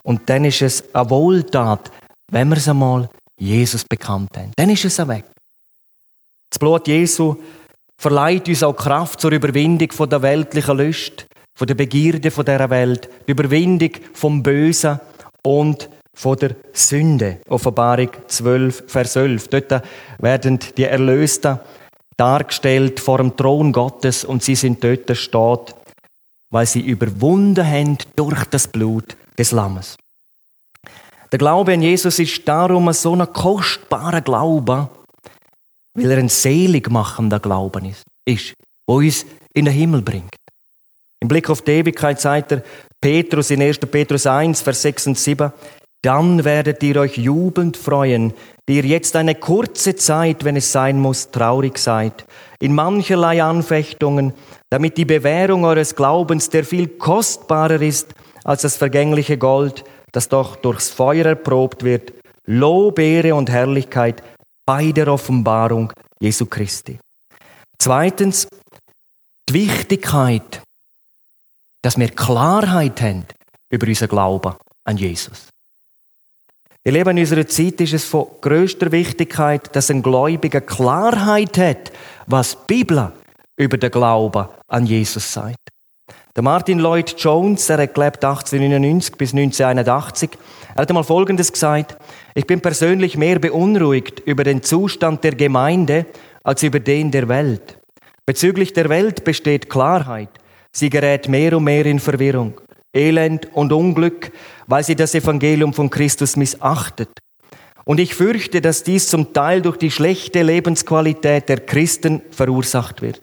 und 0.04 0.30
dann 0.30 0.46
ist 0.46 0.62
es 0.62 0.94
eine 0.94 1.10
Wohltat, 1.10 1.92
wenn 2.32 2.50
wir 2.50 2.58
es 2.58 2.68
einmal 2.68 3.10
Jesus 3.36 3.84
bekannt 3.84 4.38
haben. 4.38 4.52
Dann 4.56 4.70
ist 4.70 4.86
es 4.86 5.08
weg. 5.08 5.26
Das 6.52 6.60
Blut 6.60 6.88
Jesu 6.88 7.36
verleiht 7.98 8.48
uns 8.48 8.62
auch 8.62 8.74
Kraft 8.74 9.20
zur 9.22 9.32
Überwindung 9.32 9.92
von 9.92 10.08
der 10.08 10.22
weltlichen 10.22 10.78
Lust, 10.78 11.26
von 11.60 11.68
der 11.68 11.76
Begierde 11.76 12.32
von 12.32 12.46
dieser 12.46 12.70
Welt, 12.70 13.10
die 13.28 13.32
Überwindung 13.32 13.92
vom 14.14 14.42
Bösen 14.42 14.98
und 15.44 15.90
von 16.14 16.38
der 16.38 16.56
Sünde. 16.72 17.42
Offenbarung 17.50 18.12
12, 18.28 18.86
Vers 18.88 19.18
11. 19.18 19.50
Dort 19.50 19.84
werden 20.20 20.60
die 20.78 20.86
Erlösten 20.86 21.60
dargestellt 22.16 23.02
vor 23.02 23.18
dem 23.18 23.36
Thron 23.36 23.74
Gottes 23.74 24.24
und 24.24 24.42
sie 24.42 24.56
sind 24.56 24.82
dort 24.82 25.18
steht, 25.18 25.76
weil 26.50 26.66
sie 26.66 26.80
überwunden 26.80 27.68
haben 27.68 27.98
durch 28.16 28.46
das 28.46 28.70
Blut 28.70 29.18
des 29.38 29.52
Lammes. 29.52 29.98
Der 31.30 31.40
Glaube 31.40 31.74
an 31.74 31.82
Jesus 31.82 32.20
ist 32.20 32.48
darum 32.48 32.94
so 32.94 33.14
ein 33.14 33.34
kostbarer 33.34 34.22
Glaube, 34.22 34.90
weil 35.94 36.12
er 36.12 36.20
ein 36.20 36.30
selig 36.30 36.90
machender 36.90 37.42
Glauben 37.42 37.84
ist, 37.84 38.04
ist, 38.26 38.54
wo 38.88 39.00
uns 39.00 39.26
in 39.54 39.66
den 39.66 39.74
Himmel 39.74 40.02
bringt. 40.02 40.39
Im 41.22 41.28
Blick 41.28 41.50
auf 41.50 41.62
die 41.62 41.72
Ewigkeit 41.72 42.20
sagt 42.20 42.54
er 42.54 42.64
Petrus 43.02 43.52
in 43.52 43.62
1. 43.62 43.80
Petrus 43.80 44.26
1, 44.26 44.62
Vers 44.62 44.82
6 44.82 45.08
und 45.08 45.18
7, 45.18 45.52
dann 46.02 46.46
werdet 46.46 46.82
ihr 46.82 46.96
euch 46.98 47.18
jubelnd 47.18 47.76
freuen, 47.76 48.34
die 48.68 48.78
ihr 48.78 48.86
jetzt 48.86 49.16
eine 49.16 49.36
kurze 49.36 49.96
Zeit, 49.96 50.46
wenn 50.46 50.56
es 50.56 50.72
sein 50.72 50.98
muss, 51.00 51.32
traurig 51.32 51.78
seid, 51.78 52.26
in 52.60 52.74
mancherlei 52.74 53.44
Anfechtungen, 53.44 54.34
damit 54.70 54.98
die 54.98 55.06
Bewährung 55.06 55.66
eures 55.66 55.96
Glaubens, 55.96 56.50
der 56.50 56.64
viel 56.64 56.88
kostbarer 56.88 57.82
ist 57.82 58.14
als 58.46 58.62
das 58.62 58.78
vergängliche 58.78 59.38
Gold, 59.38 59.84
das 60.14 60.30
doch 60.30 60.56
durchs 60.56 60.90
Feuer 60.90 61.26
erprobt 61.26 61.84
wird, 61.84 62.14
Lob, 62.46 62.98
Ehre 63.00 63.36
und 63.36 63.50
Herrlichkeit 63.50 64.24
bei 64.66 64.92
der 64.92 65.08
Offenbarung 65.08 65.92
Jesu 66.20 66.46
Christi. 66.46 67.00
Zweitens, 67.78 68.48
die 69.50 69.54
Wichtigkeit, 69.54 70.62
dass 71.82 71.98
wir 71.98 72.10
Klarheit 72.10 73.02
haben 73.02 73.26
über 73.70 73.88
unseren 73.88 74.10
Glauben 74.10 74.54
an 74.84 74.98
Jesus. 74.98 75.50
Ihr 76.84 76.94
Leben 76.94 77.18
in 77.18 77.20
unserer 77.20 77.46
Zeit 77.46 77.82
ist 77.82 77.94
es 77.94 78.06
von 78.06 78.28
größter 78.42 78.92
Wichtigkeit, 78.92 79.76
dass 79.76 79.92
ein 79.92 80.02
Gläubiger 80.02 80.62
Klarheit 80.62 81.58
hat, 81.58 81.92
was 82.26 82.58
die 82.70 82.76
Bibel 82.76 83.12
über 83.58 83.78
den 83.78 83.92
Glauben 83.92 84.48
an 84.68 84.86
Jesus 84.86 85.34
sagt. 85.34 85.58
Der 86.36 86.44
Martin 86.44 86.80
Lloyd 86.80 87.16
Jones, 87.18 87.70
er 87.70 87.80
hat 87.80 87.94
gelebt 87.94 88.24
1899 88.24 89.18
bis 89.18 89.34
1981, 89.34 90.30
er 90.74 90.82
hat 90.82 90.90
einmal 90.90 91.04
Folgendes 91.04 91.52
gesagt, 91.52 91.98
ich 92.34 92.48
bin 92.48 92.62
persönlich 92.62 93.18
mehr 93.18 93.40
beunruhigt 93.40 94.22
über 94.22 94.46
den 94.46 94.64
Zustand 94.64 95.24
der 95.24 95.36
Gemeinde 95.36 96.06
als 96.44 96.64
über 96.64 96.80
den 96.80 97.12
der 97.12 97.28
Welt. 97.28 97.78
Bezüglich 98.26 98.72
der 98.74 98.88
Welt 98.88 99.26
besteht 99.26 99.70
Klarheit. 99.70 100.30
Sie 100.72 100.90
gerät 100.90 101.28
mehr 101.28 101.58
und 101.58 101.64
mehr 101.64 101.86
in 101.86 102.00
Verwirrung. 102.00 102.60
Elend 102.94 103.54
und 103.54 103.72
Unglück, 103.72 104.32
weil 104.68 104.84
sie 104.84 104.96
das 104.96 105.14
Evangelium 105.16 105.74
von 105.74 105.90
Christus 105.90 106.36
missachtet. 106.36 107.10
Und 107.86 108.00
ich 108.00 108.14
fürchte, 108.14 108.62
dass 108.62 108.84
dies 108.84 109.08
zum 109.08 109.34
Teil 109.34 109.62
durch 109.62 109.78
die 109.78 109.92
schlechte 109.92 110.44
Lebensqualität 110.44 111.50
der 111.50 111.60
Christen 111.60 112.22
verursacht 112.32 113.02
wird. 113.02 113.22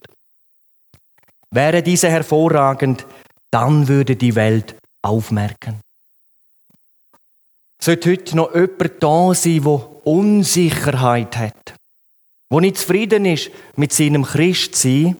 Wäre 1.51 1.83
diese 1.83 2.11
hervorragend, 2.11 3.07
dann 3.51 3.89
würde 3.89 4.17
die 4.17 4.35
Welt 4.35 4.75
aufmerken. 5.03 5.81
Sollte 7.81 8.11
heute 8.11 8.37
noch 8.37 8.55
jemand 8.55 9.03
da 9.03 9.35
sein, 9.35 9.63
der 9.63 10.07
Unsicherheit 10.07 11.37
hat, 11.37 11.75
wo 12.51 12.61
nicht 12.61 12.79
zufrieden 12.79 13.25
ist 13.25 13.51
mit 13.77 13.93
seinem 13.93 14.25
Christsein, 14.25 15.17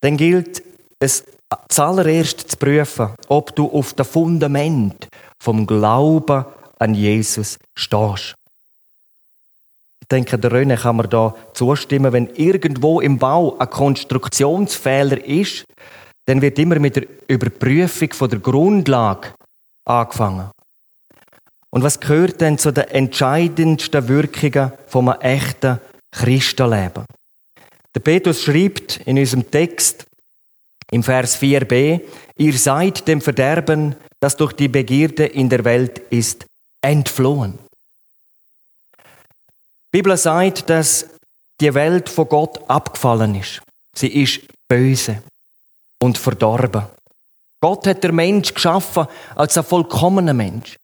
dann 0.00 0.16
gilt 0.16 0.62
es 0.98 1.24
zuallererst 1.68 2.50
zu 2.50 2.56
prüfen, 2.56 3.10
ob 3.28 3.54
du 3.54 3.68
auf 3.68 3.94
dem 3.94 4.04
Fundament 4.04 5.08
vom 5.38 5.66
Glauben 5.66 6.44
an 6.78 6.94
Jesus 6.94 7.58
stehst. 7.74 8.34
Ich 10.00 10.08
denke, 10.08 10.38
der 10.38 10.52
René 10.52 10.76
kann 10.76 10.96
mir 10.96 11.08
da 11.08 11.34
zustimmen, 11.52 12.12
wenn 12.12 12.30
irgendwo 12.34 13.00
im 13.00 13.18
Bau 13.18 13.58
ein 13.58 13.68
Konstruktionsfehler 13.68 15.24
ist, 15.24 15.64
dann 16.26 16.42
wird 16.42 16.58
immer 16.58 16.78
mit 16.78 16.96
der 16.96 17.06
Überprüfung 17.28 18.12
von 18.12 18.30
der 18.30 18.38
Grundlage 18.38 19.28
angefangen. 19.84 20.50
Und 21.70 21.82
was 21.82 22.00
gehört 22.00 22.40
denn 22.40 22.58
zu 22.58 22.72
den 22.72 22.84
entscheidendsten 22.84 24.08
Wirkungen 24.08 24.72
vom 24.86 25.08
echten 25.08 25.80
Christenleben? 26.12 27.04
Der 27.94 28.00
Petrus 28.00 28.42
schreibt 28.42 29.00
in 29.06 29.18
unserem 29.18 29.50
Text, 29.50 30.06
im 30.90 31.02
Vers 31.02 31.40
4b, 31.40 32.00
ihr 32.36 32.58
seid 32.58 33.06
dem 33.08 33.20
Verderben, 33.20 33.96
das 34.20 34.36
durch 34.36 34.52
die 34.52 34.68
Begierde 34.68 35.26
in 35.26 35.48
der 35.48 35.64
Welt 35.64 35.98
ist, 36.10 36.46
entflohen. 36.80 37.58
Die 39.92 39.98
Bibel 39.98 40.16
sagt, 40.16 40.68
dass 40.68 41.06
die 41.60 41.72
Welt 41.74 42.08
von 42.08 42.28
Gott 42.28 42.60
abgefallen 42.68 43.34
ist. 43.34 43.62
Sie 43.94 44.08
ist 44.08 44.40
böse 44.68 45.22
und 46.00 46.18
verdorben. 46.18 46.84
Gott 47.60 47.86
hat 47.86 48.04
der 48.04 48.12
Mensch 48.12 48.52
geschaffen 48.52 49.06
als 49.34 49.56
ein 49.56 49.64
vollkommener 49.64 50.34
Mensch. 50.34 50.76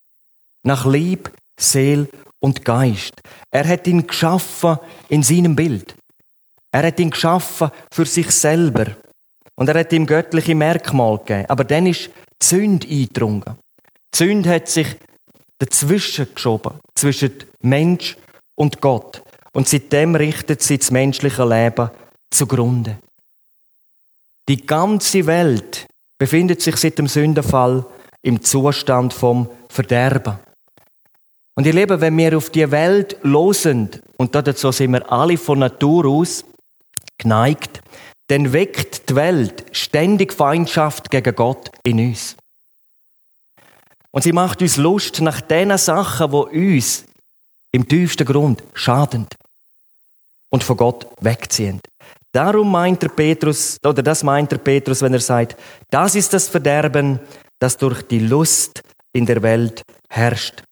Nach 0.63 0.87
Lieb, 0.87 1.31
Seel 1.59 2.09
und 2.41 2.65
Geist. 2.65 3.21
Er 3.51 3.69
hat 3.69 3.87
ihn 3.87 4.07
geschaffen 4.07 4.79
in 5.09 5.23
seinem 5.23 5.55
Bild. 5.55 5.95
Er 6.71 6.87
hat 6.87 6.99
ihn 6.99 7.11
geschaffen 7.11 7.71
für 7.91 8.07
sich 8.07 8.31
selber 8.31 8.97
und 9.63 9.69
er 9.69 9.79
hat 9.79 9.93
ihm 9.93 10.07
göttliche 10.07 10.57
Merkmale 10.57 11.19
gegeben. 11.19 11.45
Aber 11.47 11.63
dann 11.63 11.87
ist 11.87 12.11
die 12.43 12.45
Sünde 12.45 12.89
eingedrungen. 12.89 13.57
Die 14.13 14.19
Sünde 14.19 14.51
hat 14.51 14.67
sich 14.67 14.89
dazwischen 15.57 16.27
geschoben, 16.35 16.81
zwischen 16.97 17.33
Mensch 17.61 18.17
und 18.57 18.81
Gott. 18.81 19.23
Und 19.53 19.69
seitdem 19.69 20.17
richtet 20.17 20.63
sie 20.63 20.79
das 20.79 20.91
menschliche 20.91 21.45
Leben 21.45 21.91
zugrunde. 22.29 22.99
Die 24.49 24.67
ganze 24.67 25.27
Welt 25.27 25.87
befindet 26.19 26.61
sich 26.61 26.77
seit 26.77 26.99
dem 26.99 27.07
Sündenfall 27.07 27.87
im 28.23 28.43
Zustand 28.43 29.13
vom 29.13 29.49
Verderben. 29.69 30.41
Und 31.55 31.67
ihr 31.67 31.73
Lieben, 31.73 32.01
wenn 32.01 32.19
wir 32.19 32.37
auf 32.37 32.51
die 32.51 32.69
Welt 32.69 33.17
losen, 33.23 33.91
und 34.17 34.35
dazu 34.35 34.73
sind 34.73 34.95
wir 34.95 35.13
alle 35.13 35.39
von 35.39 35.61
Natur 35.61 36.07
aus 36.07 36.45
geneigt, 37.17 37.81
dann 38.33 38.55
weckt 38.55 39.11
die 39.11 39.15
Welt 39.15 39.63
ständig 39.73 40.33
Feindschaft 40.33 41.11
gegen 41.11 41.35
Gott 41.35 41.71
in 41.83 41.99
uns. 41.99 42.35
Und 44.11 44.23
sie 44.23 44.33
macht 44.33 44.63
uns 44.63 44.79
Lust 44.79 45.21
nach 45.21 45.43
den 45.43 45.77
Sachen, 45.77 46.31
die 46.31 46.71
uns 46.73 47.05
im 47.73 47.87
tiefsten 47.87 48.25
Grund 48.25 48.63
schaden 48.73 49.27
und 50.49 50.65
von 50.65 50.79
Gott 50.79 51.07
wegziehen. 51.21 51.79
Darum 52.33 52.73
meint 52.73 53.03
der 53.03 53.11
Petrus, 53.11 53.77
oder 53.85 54.03
das 54.03 54.23
meint 54.23 54.51
der 54.51 54.57
Petrus, 54.57 55.03
wenn 55.03 55.13
er 55.13 55.21
sagt, 55.21 55.55
das 55.91 56.15
ist 56.15 56.33
das 56.33 56.49
Verderben, 56.49 57.21
das 57.59 57.77
durch 57.77 58.01
die 58.01 58.21
Lust 58.21 58.81
in 59.13 59.27
der 59.27 59.43
Welt 59.43 59.83
herrscht. 60.09 60.63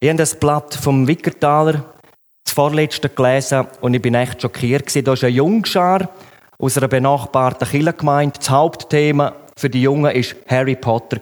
Ich 0.00 0.08
habe 0.08 0.18
das 0.18 0.34
Blatt 0.34 0.74
vom 0.74 1.06
Wickertaler, 1.06 1.94
das 2.42 2.52
vorletzte 2.52 3.08
gelesen, 3.08 3.68
und 3.80 3.94
ich 3.94 4.02
bin 4.02 4.16
echt 4.16 4.42
schockiert 4.42 5.06
Da 5.06 5.12
ist 5.12 5.22
ein 5.22 5.32
Jungschar, 5.32 6.08
aus 6.58 6.78
einer 6.78 6.88
benachbarten 6.88 7.68
Kirchengemeinde. 7.68 8.38
Das 8.38 8.50
Hauptthema 8.50 9.32
für 9.56 9.70
die 9.70 9.82
Jungen 9.82 10.04
war 10.04 10.22
Harry 10.48 10.76
Potter. 10.76 11.18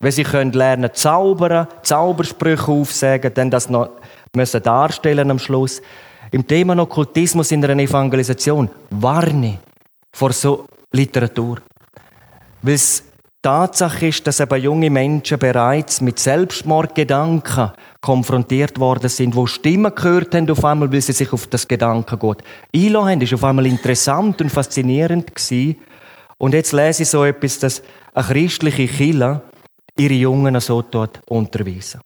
Wenn 0.00 0.12
sie 0.12 0.22
können 0.22 0.52
lernen 0.52 0.90
zaubern, 0.92 1.66
Zaubersprüche 1.82 2.70
aufsagen, 2.70 3.34
dann 3.34 3.50
das 3.50 3.68
noch 3.68 3.90
müssen 4.34 4.62
darstellen 4.62 5.30
am 5.30 5.38
Schluss. 5.38 5.82
Im 6.30 6.46
Thema 6.46 6.78
Okkultismus 6.78 7.50
in 7.50 7.64
einer 7.64 7.82
Evangelisation 7.82 8.70
warne 8.90 9.58
vor 10.12 10.32
so 10.32 10.66
Literatur. 10.92 11.58
Weil 12.62 12.74
es 12.74 13.02
Tatsache 13.40 14.08
ist, 14.08 14.26
dass 14.26 14.40
eben 14.40 14.60
junge 14.60 14.90
Menschen 14.90 15.38
bereits 15.38 16.00
mit 16.00 16.18
Selbstmordgedanken 16.18 17.70
konfrontiert 18.00 18.80
worden 18.80 19.08
sind, 19.08 19.36
wo 19.36 19.46
Stimmen 19.46 19.94
gehört 19.94 20.34
haben 20.34 20.50
auf 20.50 20.64
einmal, 20.64 20.92
weil 20.92 21.00
sie 21.00 21.12
sich 21.12 21.32
auf 21.32 21.46
das 21.46 21.68
Gedankengut 21.68 22.42
einlassen. 22.74 23.20
Das 23.20 23.30
war 23.30 23.36
auf 23.36 23.44
einmal 23.44 23.66
interessant 23.66 24.40
und 24.40 24.50
faszinierend. 24.50 25.30
Und 26.38 26.54
jetzt 26.54 26.72
lese 26.72 27.04
ich 27.04 27.08
so 27.08 27.24
etwas, 27.24 27.60
dass 27.60 27.82
eine 28.12 28.26
christliche 28.26 28.88
Kille 28.88 29.42
ihre 29.96 30.14
Jungen 30.14 30.58
so 30.60 30.82
dort 30.82 31.20
unterweisen. 31.28 32.00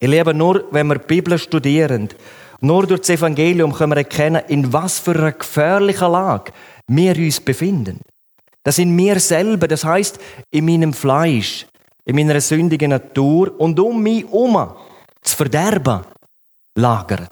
Ich 0.00 0.08
lebe 0.08 0.32
nur, 0.32 0.64
wenn 0.70 0.86
wir 0.86 0.96
die 0.96 1.06
Bibel 1.06 1.38
studieren, 1.38 2.08
nur 2.60 2.86
durch 2.86 3.00
das 3.00 3.10
Evangelium 3.10 3.72
können 3.72 3.92
wir 3.92 3.98
erkennen, 3.98 4.42
in 4.48 4.72
was 4.72 4.98
für 4.98 5.14
einer 5.14 5.32
gefährlichen 5.32 6.10
Lage 6.10 6.52
wir 6.86 7.16
uns 7.16 7.40
befinden. 7.40 8.00
Das 8.62 8.78
in 8.78 8.94
mir 8.94 9.18
selber, 9.18 9.66
das 9.66 9.84
heißt 9.84 10.18
in 10.50 10.64
meinem 10.64 10.92
Fleisch, 10.92 11.66
in 12.04 12.16
meiner 12.16 12.40
sündigen 12.40 12.90
Natur 12.90 13.58
und 13.58 13.78
um 13.80 14.02
mich 14.02 14.24
herum 14.24 14.74
das 15.20 15.34
Verderben 15.34 16.00
lagert. 16.74 17.30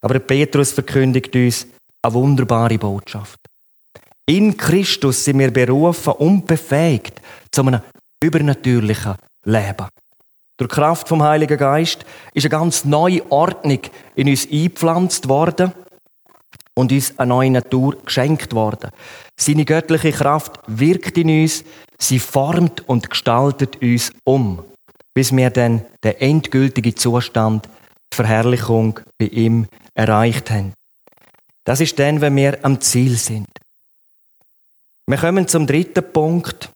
Aber 0.00 0.18
Petrus 0.18 0.72
verkündigt 0.72 1.34
uns 1.34 1.66
eine 2.02 2.14
wunderbare 2.14 2.78
Botschaft. 2.78 3.38
In 4.26 4.56
Christus 4.56 5.24
sind 5.24 5.38
wir 5.38 5.50
berufen 5.50 6.12
und 6.14 6.46
befähigt 6.46 7.20
zu 7.50 7.62
einem 7.62 7.80
übernatürlichen 8.22 9.16
Leben. 9.44 9.88
Durch 10.58 10.70
Kraft 10.70 11.08
vom 11.08 11.22
Heiligen 11.22 11.56
Geist 11.56 12.04
ist 12.34 12.44
eine 12.44 12.50
ganz 12.50 12.84
neue 12.84 13.30
Ordnung 13.30 13.80
in 14.16 14.28
uns 14.28 14.46
eingepflanzt 14.50 15.28
worden 15.28 15.72
und 16.78 16.92
uns 16.92 17.18
eine 17.18 17.30
neue 17.30 17.50
Natur 17.50 17.96
geschenkt 18.04 18.54
worden. 18.54 18.92
Seine 19.36 19.64
göttliche 19.64 20.12
Kraft 20.12 20.60
wirkt 20.68 21.18
in 21.18 21.42
uns, 21.42 21.64
sie 21.98 22.20
formt 22.20 22.88
und 22.88 23.10
gestaltet 23.10 23.82
uns 23.82 24.12
um, 24.22 24.62
bis 25.12 25.34
wir 25.34 25.50
dann 25.50 25.84
den 26.04 26.14
endgültigen 26.20 26.94
Zustand, 26.94 27.68
die 28.12 28.14
Verherrlichung 28.14 29.00
bei 29.18 29.26
ihm 29.26 29.66
erreicht 29.94 30.52
haben. 30.52 30.72
Das 31.64 31.80
ist 31.80 31.98
dann, 31.98 32.20
wenn 32.20 32.36
wir 32.36 32.64
am 32.64 32.80
Ziel 32.80 33.16
sind. 33.16 33.48
Wir 35.08 35.18
kommen 35.18 35.48
zum 35.48 35.66
dritten 35.66 36.12
Punkt. 36.12 36.70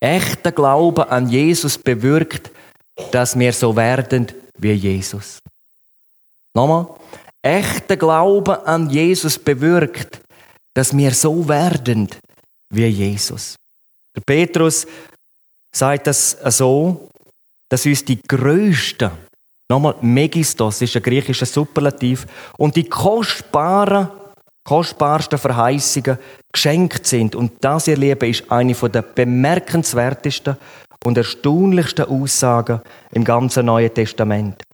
Echter 0.00 0.52
Glaube 0.52 1.10
an 1.10 1.28
Jesus 1.28 1.76
bewirkt, 1.76 2.50
dass 3.12 3.38
wir 3.38 3.52
so 3.52 3.76
werden 3.76 4.28
wie 4.56 4.72
Jesus. 4.72 5.40
Nochmal. 6.54 6.86
Echter 7.46 7.96
Glaube 7.96 8.66
an 8.66 8.90
Jesus 8.90 9.38
bewirkt, 9.38 10.20
dass 10.74 10.96
wir 10.96 11.12
so 11.12 11.48
werden 11.48 12.08
wie 12.70 12.86
Jesus. 12.86 13.54
Der 14.16 14.22
Petrus 14.22 14.84
sagt 15.72 16.08
das 16.08 16.36
so, 16.46 17.08
dass 17.68 17.86
uns 17.86 18.04
die 18.04 18.20
größten, 18.20 19.12
nochmal 19.70 19.94
Megistos 20.00 20.82
ist 20.82 20.96
ein 20.96 21.02
griechischer 21.02 21.46
Superlativ, 21.46 22.26
und 22.58 22.74
die 22.74 22.88
kostbaren 22.88 24.08
kostbarsten 24.64 25.38
Verheißungen 25.38 26.18
geschenkt 26.52 27.06
sind. 27.06 27.36
Und 27.36 27.52
das, 27.60 27.86
ihr 27.86 27.96
Lieben, 27.96 28.28
ist 28.28 28.50
eine 28.50 28.74
der 28.74 29.02
bemerkenswertesten 29.02 30.56
und 31.04 31.16
erstaunlichsten 31.16 32.06
Aussagen 32.06 32.80
im 33.12 33.22
ganzen 33.22 33.66
Neuen 33.66 33.94
Testament. 33.94 34.65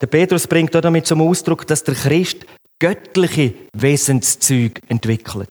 Der 0.00 0.06
Petrus 0.06 0.46
bringt 0.46 0.74
auch 0.74 0.80
damit 0.80 1.06
zum 1.06 1.20
Ausdruck, 1.20 1.66
dass 1.66 1.84
der 1.84 1.94
Christ 1.94 2.46
göttliche 2.78 3.54
Wesenszüge 3.74 4.80
entwickelt. 4.88 5.50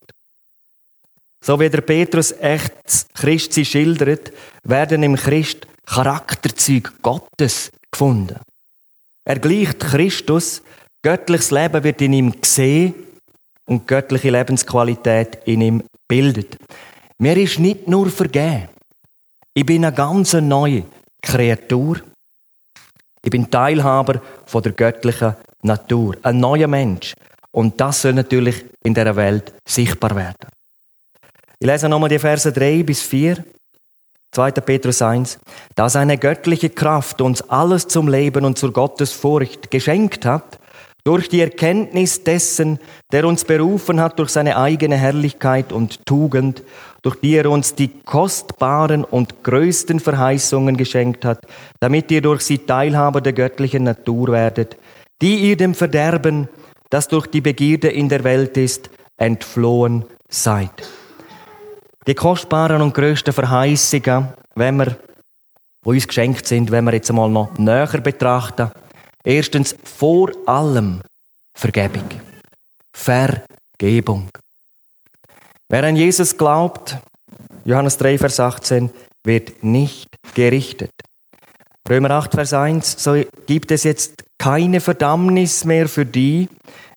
So 1.44 1.60
wie 1.60 1.70
der 1.70 1.82
Petrus 1.82 2.34
echt 2.34 3.08
Christ 3.14 3.54
sie 3.54 3.66
schildert, 3.66 4.32
werden 4.64 5.04
im 5.04 5.16
Christ 5.16 5.68
Charakterzüge 5.86 6.92
Gottes 7.02 7.72
gefunden. 7.92 8.40
Er 9.24 9.40
gleicht 9.40 9.80
Christus, 9.80 10.62
göttliches 11.02 11.52
Leben 11.52 11.84
wird 11.84 12.02
in 12.02 12.14
ihm 12.14 12.42
gesehen 12.42 12.94
und 13.66 13.88
göttliche 13.88 14.32
Lebensqualität 14.32 15.40
in 15.46 15.62
ihm 15.62 15.84
bildet. 16.08 16.58
Mir 17.20 17.38
ist 17.38 17.60
nicht 17.60 17.88
nur 17.88 18.10
vergeben. 18.10 18.70
Ich 19.54 19.66
bin 19.66 19.86
eine 19.86 19.96
ganz 19.96 20.34
neue 20.34 20.84
Kreatur. 21.22 22.02
Ich 23.24 23.32
bin 23.32 23.50
Teilhaber 23.50 24.22
von 24.46 24.64
der 24.64 24.72
göttlichen 24.72 25.36
Natur. 25.62 26.16
Ein 26.24 26.40
neuer 26.40 26.68
Mensch. 26.68 27.14
Und 27.52 27.80
das 27.82 28.02
soll 28.02 28.14
natürlich 28.14 28.66
in 28.84 28.94
der 28.94 29.16
Welt 29.16 29.54
sichtbar 29.68 30.16
werden. 30.16 30.50
Ich 31.60 31.68
lese 31.68 31.90
nochmal 31.90 32.10
die 32.10 32.20
Verse 32.20 32.52
3 32.52 32.84
bis 32.84 33.02
4. 33.02 33.44
2. 34.32 34.52
Petrus 34.52 35.02
1. 35.02 35.40
Da 35.76 35.90
seine 35.90 36.18
göttliche 36.18 36.70
Kraft 36.70 37.20
uns 37.20 37.42
alles 37.50 37.88
zum 37.88 38.08
Leben 38.08 38.46
und 38.46 38.58
zur 38.58 38.72
Gottesfurcht 38.72 39.72
geschenkt 39.72 40.26
hat, 40.26 40.60
durch 41.04 41.30
die 41.30 41.42
Erkenntnis 41.42 42.24
dessen, 42.24 42.80
der 43.12 43.26
uns 43.26 43.46
berufen 43.46 44.00
hat 44.00 44.20
durch 44.20 44.30
seine 44.30 44.58
eigene 44.58 44.98
Herrlichkeit 44.98 45.72
und 45.72 46.06
Tugend, 46.06 46.64
durch 47.02 47.16
die 47.16 47.36
er 47.36 47.50
uns 47.50 47.76
die 47.76 47.88
kostbaren 47.88 49.04
und 49.04 49.44
größten 49.44 50.00
Verheißungen 50.00 50.76
geschenkt 50.76 51.24
hat, 51.24 51.46
damit 51.80 52.12
ihr 52.12 52.22
durch 52.22 52.42
sie 52.42 52.60
Teilhaber 52.60 53.22
der 53.22 53.34
göttlichen 53.34 53.84
Natur 53.84 54.30
werdet, 54.30 54.78
die 55.22 55.38
ihr 55.50 55.58
dem 55.58 55.74
Verderben, 55.74 56.50
das 56.90 57.08
durch 57.08 57.28
die 57.28 57.42
Begierde 57.42 57.90
in 57.90 58.10
der 58.10 58.24
Welt 58.24 58.58
ist, 58.58 58.90
entflohen 59.18 60.06
seid. 60.28 60.72
Die 62.08 62.16
kostbaren 62.16 62.82
und 62.82 62.94
größten 62.94 63.34
Verheißungen, 63.34 64.30
wenn 64.56 64.78
wir, 64.78 64.98
wo 65.84 65.92
uns 65.92 66.08
geschenkt 66.08 66.48
sind, 66.48 66.72
wenn 66.72 66.86
wir 66.86 66.94
jetzt 66.94 67.10
einmal 67.10 67.30
noch 67.30 67.58
näher 67.58 67.88
betrachten, 68.02 68.72
Erstens, 69.24 69.76
vor 69.84 70.32
allem 70.46 71.02
Vergebung. 71.54 72.10
Vergebung. 72.94 74.30
Wer 75.68 75.84
an 75.84 75.96
Jesus 75.96 76.38
glaubt, 76.38 76.98
Johannes 77.66 77.98
3, 77.98 78.18
Vers 78.18 78.40
18, 78.40 78.90
wird 79.24 79.64
nicht 79.64 80.08
gerichtet. 80.34 80.92
Römer 81.88 82.12
8, 82.12 82.34
Vers 82.34 82.54
1, 82.54 83.04
so 83.04 83.22
gibt 83.46 83.72
es 83.72 83.84
jetzt 83.84 84.24
keine 84.38 84.80
Verdammnis 84.80 85.66
mehr 85.66 85.90
für 85.90 86.06
die, 86.06 86.48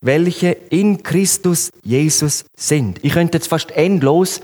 welche 0.00 0.50
in 0.50 1.02
Christus 1.02 1.70
Jesus 1.82 2.44
sind. 2.56 3.02
Ich 3.02 3.14
könnte 3.14 3.38
jetzt 3.38 3.48
fast 3.48 3.70
endlos 3.72 4.40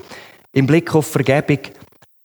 im 0.53 0.67
Blick 0.67 0.95
auf 0.95 1.07
Vergebung 1.07 1.61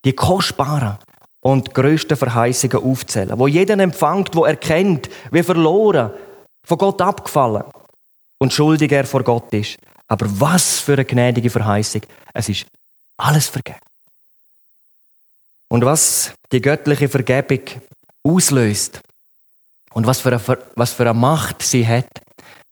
die 0.05 0.13
kostbaren, 0.13 0.97
und 1.43 1.73
größte 1.73 2.15
Verheißungen 2.15 2.77
aufzählen, 2.77 3.37
wo 3.37 3.47
jeden 3.47 3.79
empfängt, 3.79 4.33
wo 4.33 4.45
erkennt, 4.45 5.09
wie 5.29 5.43
verloren, 5.43 6.11
von 6.63 6.77
Gott 6.77 7.01
abgefallen 7.01 7.63
und 8.37 8.53
schuldig 8.53 8.91
er 8.91 9.05
vor 9.05 9.23
Gott 9.23 9.53
ist. 9.53 9.77
Aber 10.07 10.25
was 10.39 10.79
für 10.79 10.93
eine 10.93 11.05
gnädige 11.05 11.49
Verheißung. 11.49 12.01
Es 12.33 12.47
ist 12.47 12.65
alles 13.17 13.47
vergeben. 13.47 13.79
Und 15.67 15.83
was 15.83 16.33
die 16.51 16.61
göttliche 16.61 17.09
Vergebung 17.09 17.61
auslöst 18.23 19.01
und 19.93 20.07
was 20.07 20.21
für 20.21 20.29
eine, 20.29 20.41
was 20.75 20.93
für 20.93 21.03
eine 21.03 21.13
Macht 21.13 21.61
sie 21.61 21.85
hat, 21.85 22.07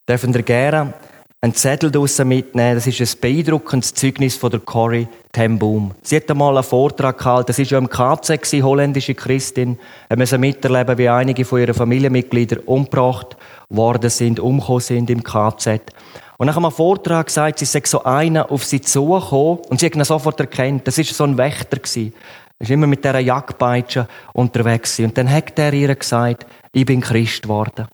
dürfen 0.08 0.34
wir 0.34 0.44
gerne 0.44 0.94
einen 1.44 1.56
Zettel 1.56 1.90
draussen 1.90 2.28
mitnehmen. 2.28 2.76
Das 2.76 2.86
ist 2.86 3.02
ein 3.02 3.20
beeindruckendes 3.20 3.96
Zeugnis 3.96 4.36
von 4.36 4.52
der 4.52 4.60
Corrie 4.60 5.08
ten 5.32 5.58
Boom. 5.58 5.92
Sie 6.04 6.16
hat 6.16 6.30
einmal 6.30 6.56
einen 6.56 6.64
Vortrag 6.64 7.18
gehalten. 7.18 7.48
Das 7.48 7.58
war 7.58 7.66
ja 7.66 7.78
im 7.80 7.90
KZ, 7.90 8.62
holländische 8.62 9.16
Christin. 9.16 9.80
Wir 10.08 10.18
müssen 10.18 10.40
miterleben, 10.40 11.00
wie 11.00 11.10
einige 11.10 11.44
von 11.44 11.60
ihren 11.60 11.74
Familienmitgliedern 11.74 12.60
umgebracht 12.60 13.38
worden 13.70 14.12
sind, 14.12 14.40
umgekommen 14.40 14.82
sind 14.82 15.10
im 15.10 15.24
KZ. 15.24 15.82
Und 16.38 16.46
nach 16.46 16.58
einem 16.58 16.72
Vortrag 16.72 17.26
gesagt, 17.26 17.58
sie 17.58 17.66
sei 17.66 17.82
so 17.86 18.04
einer 18.04 18.52
auf 18.52 18.64
sie 18.64 18.82
zugekommen 18.82 19.60
und 19.70 19.80
sie 19.80 19.88
hat 19.88 19.96
ihn 19.96 20.04
sofort 20.04 20.40
erkannt. 20.40 20.88
Das 20.88 20.98
war 21.00 21.06
so 21.06 21.24
ein 21.24 21.38
Wächter. 21.38 21.78
Er 21.78 22.12
war 22.60 22.70
immer 22.70 22.88
mit 22.88 23.04
dieser 23.04 23.20
Jagdpeitsche 23.20 24.08
unterwegs. 24.34 25.00
Und 25.00 25.18
dann 25.18 25.32
hat 25.32 25.58
er 25.58 25.74
ihr 25.74 25.96
gesagt, 25.96 26.46
ich 26.72 26.86
bin 26.86 27.02
Christ 27.02 27.44
geworden. 27.44 27.88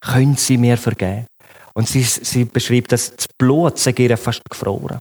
Können 0.00 0.36
Sie 0.36 0.56
mir 0.56 0.76
vergeben? 0.76 1.26
Und 1.74 1.88
sie, 1.88 2.02
sie 2.02 2.44
beschreibt, 2.44 2.92
dass 2.92 3.14
das 3.14 3.26
Blut 3.38 3.78
sei 3.78 3.92
ihr 3.96 4.16
fast 4.16 4.42
gefroren. 4.48 4.98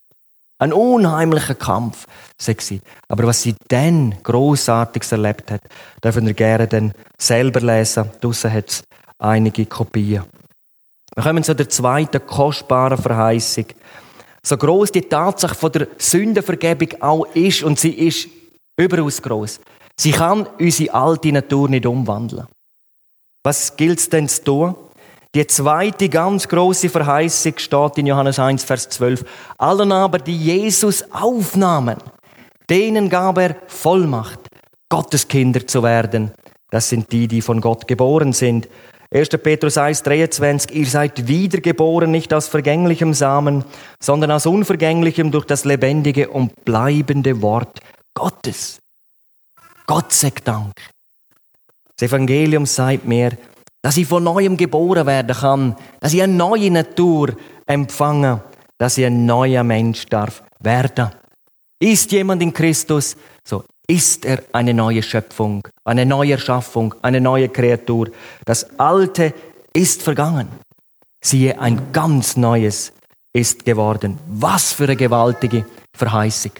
Ein 0.58 0.74
unheimlicher 0.74 1.56
Kampf, 1.56 2.06
sagt 2.38 2.62
sie. 2.62 2.82
Aber 3.08 3.26
was 3.26 3.42
sie 3.42 3.56
dann 3.68 4.16
Großartiges 4.22 5.12
erlebt 5.12 5.50
hat, 5.50 5.62
dürfen 6.04 6.28
wir 6.28 6.36
gerne 6.36 6.68
dann 6.68 6.94
selber 7.18 7.62
lesen. 7.62 8.12
Draussen 8.22 8.54
hat 8.54 8.70
es 8.70 8.84
einige 9.18 9.66
Kopien. 9.66 10.24
Wir 11.16 11.24
kommen 11.24 11.44
zu 11.44 11.56
der 11.56 11.68
zweiten 11.68 12.26
kostbaren 12.26 12.98
Verheißung. 12.98 13.66
So 14.44 14.56
groß 14.56 14.92
die 14.92 15.02
Tatsache 15.02 15.56
von 15.56 15.72
der 15.72 15.88
Sündenvergebung 15.98 17.02
auch 17.02 17.26
ist, 17.34 17.64
und 17.64 17.80
sie 17.80 17.94
ist 17.94 18.28
überaus 18.78 19.22
groß. 19.22 19.60
Sie 19.98 20.12
kann 20.12 20.48
unsere 20.60 20.94
alte 20.94 21.32
Natur 21.32 21.70
nicht 21.70 21.86
umwandeln. 21.86 22.48
Was 23.44 23.76
gilt 23.76 24.00
es 24.00 24.10
denn 24.10 24.30
zu 24.30 24.44
tun? 24.44 24.76
Die 25.34 25.48
zweite 25.48 26.10
ganz 26.10 26.48
große 26.50 26.90
Verheißung 26.90 27.54
steht 27.58 27.98
in 27.98 28.08
Johannes 28.08 28.38
1, 28.38 28.66
Vers 28.66 28.90
12. 28.90 29.24
Allen 29.58 29.94
aber, 29.94 30.20
die 30.20 30.38
Jesus 30.38 31.06
aufnahmen, 31.10 31.98
denen 32.70 33.10
gab 33.10 33.38
er 33.38 33.56
Vollmacht, 33.68 34.40
Gottes 34.90 35.30
Kinder 35.30 35.66
zu 35.66 35.84
werden. 35.84 36.34
Das 36.70 36.90
sind 36.90 37.12
die, 37.14 37.30
die 37.30 37.42
von 37.42 37.62
Gott 37.62 37.88
geboren 37.88 38.34
sind. 38.34 38.68
1. 39.14 39.30
Petrus 39.30 39.78
1, 39.78 40.04
23. 40.04 40.76
Ihr 40.76 40.86
seid 40.86 41.28
wiedergeboren, 41.28 42.12
nicht 42.12 42.34
aus 42.34 42.50
vergänglichem 42.50 43.14
Samen, 43.14 43.64
sondern 44.02 44.32
aus 44.32 44.46
unvergänglichem 44.46 45.32
durch 45.32 45.46
das 45.46 45.64
lebendige 45.64 46.30
und 46.30 46.66
bleibende 46.66 47.42
Wort 47.42 47.80
Gottes. 48.14 48.80
Gott 49.88 50.12
sei 50.12 50.32
Dank. 50.44 50.74
Das 51.98 52.10
Evangelium 52.10 52.66
sagt 52.66 53.06
mir, 53.06 53.38
dass 53.82 53.98
ich 53.98 54.08
von 54.08 54.24
neuem 54.24 54.58
geboren 54.58 55.08
werden 55.08 55.36
kann, 55.36 55.76
dass 56.00 56.14
ich 56.14 56.22
eine 56.22 56.34
neue 56.34 56.72
Natur 56.72 57.36
empfange, 57.66 58.42
dass 58.78 58.98
ich 58.98 59.06
ein 59.06 59.26
neuer 59.26 59.64
Mensch 59.64 60.06
darf 60.06 60.44
werden. 60.60 61.10
Ist 61.80 62.12
jemand 62.12 62.42
in 62.44 62.54
Christus, 62.54 63.16
so 63.44 63.64
ist 63.88 64.26
er 64.26 64.44
eine 64.54 64.74
neue 64.74 65.04
Schöpfung, 65.04 65.68
eine 65.84 66.06
neue 66.06 66.34
Erschaffung, 66.34 66.94
eine 67.02 67.20
neue 67.20 67.50
Kreatur. 67.50 68.10
Das 68.46 68.80
Alte 68.80 69.34
ist 69.74 70.02
vergangen. 70.02 70.48
Siehe, 71.24 71.60
ein 71.60 71.92
ganz 71.92 72.38
neues 72.38 72.94
ist 73.34 73.66
geworden. 73.66 74.18
Was 74.28 74.74
für 74.74 74.86
eine 74.86 74.96
gewaltige 74.96 75.66
Verheißung. 75.96 76.52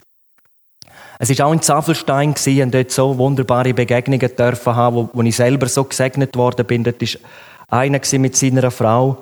Es 1.22 1.30
ist 1.30 1.40
auch 1.40 1.54
in 1.54 1.62
Zafelstein 1.62 2.34
und 2.64 2.74
dort 2.74 2.90
so 2.90 3.16
wunderbare 3.16 3.76
Begegnungen 3.76 4.36
dürfen 4.36 4.76
haben, 4.76 4.96
wo, 4.96 5.10
wo 5.14 5.22
ich 5.22 5.36
selber 5.36 5.68
so 5.68 5.84
gesegnet 5.84 6.36
worden 6.36 6.66
bin. 6.66 6.84
Dort 6.84 7.00
ist 7.04 7.20
einer 7.70 8.02
mit 8.14 8.36
seiner 8.36 8.72
Frau. 8.72 9.20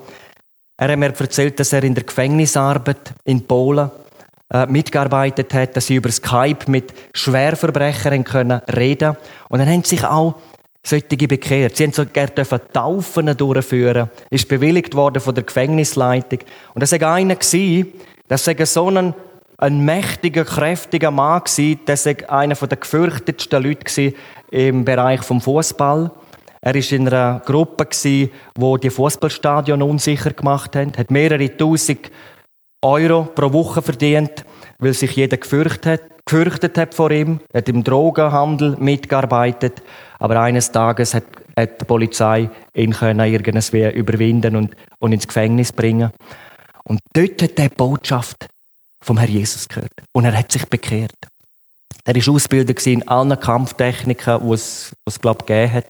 Er 0.78 0.88
hat 0.88 0.98
mir 0.98 1.12
erzählt, 1.12 1.60
dass 1.60 1.74
er 1.74 1.84
in 1.84 1.94
der 1.94 2.04
Gefängnisarbeit 2.04 3.12
in 3.24 3.46
Polen 3.46 3.90
äh, 4.50 4.64
mitgearbeitet 4.64 5.52
hat, 5.52 5.76
dass 5.76 5.88
sie 5.88 5.96
über 5.96 6.10
Skype 6.10 6.70
mit 6.70 6.94
Schwerverbrechern 7.12 8.24
können 8.24 8.62
reden 8.74 9.14
Und 9.50 9.58
dann 9.58 9.68
haben 9.68 9.84
sich 9.84 10.02
auch 10.02 10.36
solche 10.82 11.28
bekehrt. 11.28 11.76
Sie 11.76 11.84
haben 11.84 11.92
sogar 11.92 12.34
Taufen 12.72 13.36
durchführen. 13.36 14.08
Ist 14.30 14.48
bewilligt 14.48 14.94
worden 14.94 15.20
von 15.20 15.34
der 15.34 15.44
Gefängnisleitung. 15.44 16.38
Und 16.72 16.82
das 16.82 16.98
war 16.98 17.12
einer, 17.12 17.36
das 17.36 18.46
war 18.46 18.66
so 18.66 18.88
ein 18.88 19.12
ein 19.60 19.84
mächtiger, 19.84 20.44
kräftiger 20.44 21.10
Mann 21.10 21.44
gewesen. 21.44 21.80
Das 21.84 22.06
war 22.06 22.30
einer 22.30 22.54
der 22.54 22.78
gefürchtetsten 22.78 23.62
Leute 23.62 24.14
im 24.50 24.84
Bereich 24.84 25.22
vom 25.22 25.40
Fußball. 25.40 26.10
Er 26.62 26.74
war 26.74 26.92
in 26.92 27.08
einer 27.08 27.40
Gruppe, 27.44 27.86
wo 28.56 28.76
die 28.76 28.90
Fußballstadion 28.90 29.82
unsicher 29.82 30.30
gemacht 30.30 30.76
haben. 30.76 30.92
Hat 30.96 31.10
mehrere 31.10 31.56
Tausend 31.56 32.10
Euro 32.82 33.24
pro 33.34 33.52
Woche 33.52 33.82
verdient, 33.82 34.44
weil 34.78 34.94
sich 34.94 35.14
jeder 35.16 35.36
gefürchtet 35.36 35.86
hat, 35.86 36.24
gefürchtet 36.24 36.78
hat 36.78 36.94
vor 36.94 37.10
ihm. 37.10 37.40
Er 37.52 37.58
hat 37.58 37.68
im 37.68 37.84
Drogenhandel 37.84 38.76
mitgearbeitet. 38.78 39.82
Aber 40.18 40.40
eines 40.40 40.72
Tages 40.72 41.14
hat, 41.14 41.24
hat 41.56 41.80
die 41.80 41.84
Polizei 41.84 42.48
ihn 42.74 42.92
können 42.92 43.32
irgendwie 43.32 43.90
überwinden 43.90 44.56
und, 44.56 44.74
und 44.98 45.12
ins 45.12 45.28
Gefängnis 45.28 45.72
bringen. 45.72 46.10
Und 46.84 47.00
dort 47.12 47.42
hat 47.42 47.58
er 47.58 47.68
die 47.68 47.74
Botschaft 47.74 48.48
vom 49.02 49.18
Herr 49.18 49.28
Jesus 49.28 49.68
gehört. 49.68 49.92
Und 50.12 50.24
er 50.24 50.36
hat 50.36 50.52
sich 50.52 50.66
bekehrt. 50.66 51.14
Er 52.04 52.14
war 52.14 52.34
Ausbilder 52.34 52.74
in 52.86 53.06
allen 53.08 53.38
Kampftechniken, 53.38 54.40
die 54.46 54.54
es, 54.54 54.90
die 54.90 55.10
es 55.10 55.20
glaube 55.20 55.40
ich, 55.42 55.46
gegeben 55.46 55.72
hat. 55.72 55.86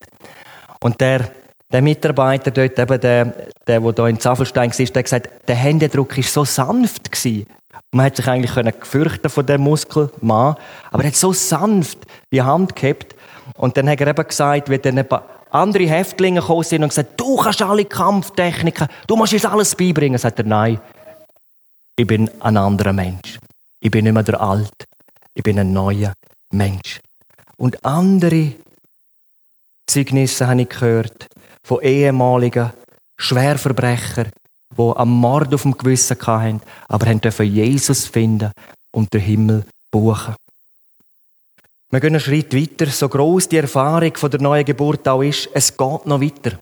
Und 0.81 1.01
der, 1.01 1.31
der 1.73 1.83
Mitarbeiter 1.83 2.51
dort, 2.51 2.79
eben 2.79 3.01
der, 3.01 3.25
der, 3.67 3.81
der 3.81 3.81
hier 3.81 4.07
in 4.07 4.21
Zaffelstein 4.21 4.71
war, 4.71 4.77
der 4.77 4.87
hat 4.87 5.05
gesagt, 5.05 5.49
der 5.49 5.57
Händedruck 5.57 6.17
war 6.17 6.25
so 6.25 6.45
sanft. 6.45 7.13
Gewesen. 7.13 7.47
Man 7.93 8.07
hat 8.07 8.17
sich 8.17 8.27
eigentlich 8.29 8.55
können 8.55 8.73
gefürchten 8.79 9.31
von 9.31 9.47
dem 9.47 9.63
Muskelmann, 9.63 10.57
aber 10.91 11.03
er 11.03 11.09
hat 11.09 11.17
so 11.17 11.33
sanft 11.33 11.99
die 12.33 12.43
Hand 12.43 12.77
gehabt. 12.77 13.15
Und 13.57 13.77
dann 13.77 13.89
hat 13.89 14.01
er 14.01 14.09
eben 14.09 14.27
gesagt, 14.27 14.71
wie 14.71 14.79
dann 14.79 15.05
andere 15.51 15.85
Häftlinge 15.85 16.41
gekommen 16.41 16.63
sind 16.63 16.83
und 16.83 16.91
gesagt, 16.91 17.21
du 17.21 17.37
kannst 17.37 17.63
alle 17.63 17.85
Kampftechniken, 17.85 18.89
du 19.07 19.17
musst 19.17 19.33
uns 19.33 19.45
alles 19.45 19.75
beibringen. 19.75 20.19
Sagt 20.19 20.39
er, 20.39 20.45
nein, 20.45 20.81
ich 22.01 22.07
bin 22.07 22.31
ein 22.41 22.57
anderer 22.57 22.95
Mensch. 22.95 23.39
Ich 23.79 23.91
bin 23.91 24.05
nicht 24.05 24.15
mehr 24.15 24.23
der 24.23 24.41
Alt. 24.41 24.87
Ich 25.35 25.43
bin 25.43 25.59
ein 25.59 25.75
neuer 25.75 26.15
Mensch. 26.51 26.99
Und 27.59 27.85
andere 27.85 28.55
Zeugnisse 29.87 30.49
habe 30.49 30.63
ich 30.63 30.71
gehört 30.71 31.27
von 31.63 31.83
ehemaligen 31.83 32.71
Schwerverbrechern, 33.19 34.31
die 34.79 34.93
am 34.97 35.11
Mord 35.11 35.53
auf 35.53 35.61
dem 35.61 35.77
Gewissen 35.77 36.17
hatten, 36.19 36.63
aber 36.89 37.15
dürfen 37.17 37.53
Jesus 37.53 38.07
finden 38.07 38.53
und 38.93 39.13
den 39.13 39.21
Himmel 39.21 39.65
buchen. 39.91 40.37
Wir 41.91 42.01
gehen 42.01 42.15
einen 42.15 42.21
Schritt 42.21 42.55
weiter. 42.55 42.91
So 42.91 43.11
groß 43.11 43.47
die 43.51 43.59
Erfahrung 43.59 44.17
von 44.17 44.31
der 44.31 44.41
neuen 44.41 44.65
Geburt 44.65 45.07
auch 45.07 45.21
ist, 45.21 45.51
es 45.53 45.77
geht 45.77 46.07
noch 46.07 46.23
weiter. 46.23 46.59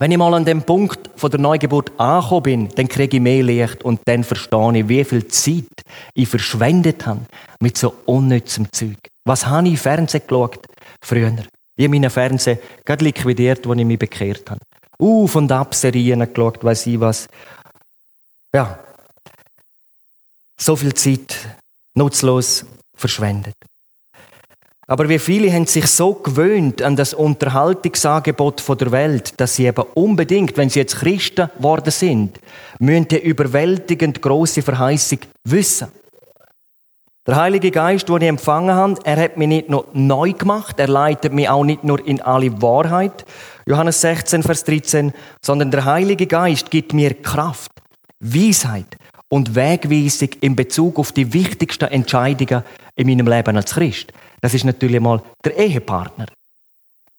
Wenn 0.00 0.12
ich 0.12 0.16
mal 0.16 0.32
an 0.32 0.46
dem 0.46 0.62
Punkt 0.62 1.10
von 1.14 1.30
der 1.30 1.38
Neugeburt 1.38 1.92
angekommen 2.00 2.42
bin, 2.42 2.68
dann 2.70 2.88
kriege 2.88 3.18
ich 3.18 3.22
mehr 3.22 3.42
Licht 3.42 3.84
und 3.84 4.00
dann 4.06 4.24
verstehe 4.24 4.78
ich, 4.78 4.88
wie 4.88 5.04
viel 5.04 5.28
Zeit 5.28 5.82
ich 6.14 6.26
verschwendet 6.26 7.04
habe 7.04 7.20
mit 7.60 7.76
so 7.76 7.92
unnützem 8.06 8.72
Zeug. 8.72 8.96
Was 9.26 9.44
habe 9.44 9.66
ich 9.66 9.74
im 9.74 9.78
Fernsehen 9.78 10.22
geschaut? 10.26 10.64
Früher. 11.02 11.34
Ich 11.76 11.84
habe 11.84 11.90
meinen 11.90 12.08
Fernsehen 12.08 12.58
gerade 12.82 13.04
liquidiert, 13.04 13.66
als 13.66 13.78
ich 13.78 13.84
mich 13.84 13.98
bekehrt 13.98 14.50
habe. 14.50 14.60
Auf 14.98 15.36
und 15.36 15.52
ab 15.52 15.74
Serien 15.74 16.26
geschaut, 16.26 16.64
weiß 16.64 16.86
ich 16.86 16.98
was. 16.98 17.28
Ja. 18.54 18.78
So 20.56 20.76
viel 20.76 20.94
Zeit 20.94 21.36
nutzlos 21.94 22.64
verschwendet. 22.96 23.54
Aber 24.90 25.08
wie 25.08 25.20
viele 25.20 25.52
haben 25.52 25.66
sich 25.66 25.86
so 25.86 26.14
gewöhnt 26.14 26.82
an 26.82 26.96
das 26.96 27.14
Unterhaltungsangebot 27.14 28.80
der 28.80 28.90
Welt, 28.90 29.40
dass 29.40 29.54
sie 29.54 29.66
eben 29.66 29.84
unbedingt, 29.94 30.56
wenn 30.56 30.68
sie 30.68 30.80
jetzt 30.80 30.96
Christen 30.96 31.48
geworden 31.56 31.92
sind, 31.92 32.40
müssen 32.80 33.06
die 33.06 33.22
überwältigend 33.22 34.20
große 34.20 34.62
Verheißung 34.62 35.20
wissen. 35.44 35.92
Der 37.24 37.36
Heilige 37.36 37.70
Geist, 37.70 38.08
den 38.08 38.16
ich 38.16 38.28
empfangen 38.28 38.74
habe, 38.74 38.96
er 39.04 39.16
hat 39.22 39.36
mich 39.36 39.46
nicht 39.46 39.70
nur 39.70 39.86
neu 39.92 40.32
gemacht, 40.32 40.80
er 40.80 40.88
leitet 40.88 41.32
mich 41.32 41.48
auch 41.48 41.62
nicht 41.62 41.84
nur 41.84 42.04
in 42.04 42.20
alle 42.20 42.60
Wahrheit, 42.60 43.24
Johannes 43.66 44.00
16, 44.00 44.42
Vers 44.42 44.64
13, 44.64 45.12
sondern 45.40 45.70
der 45.70 45.84
Heilige 45.84 46.26
Geist 46.26 46.68
gibt 46.68 46.94
mir 46.94 47.14
Kraft, 47.14 47.70
Weisheit 48.18 48.96
und 49.28 49.54
Wegweisung 49.54 50.30
in 50.40 50.56
Bezug 50.56 50.98
auf 50.98 51.12
die 51.12 51.32
wichtigsten 51.32 51.84
Entscheidungen 51.84 52.64
in 52.96 53.06
meinem 53.06 53.28
Leben 53.28 53.56
als 53.56 53.74
Christ. 53.74 54.12
Das 54.40 54.54
ist 54.54 54.64
natürlich 54.64 55.00
mal 55.00 55.22
der 55.44 55.56
Ehepartner. 55.56 56.26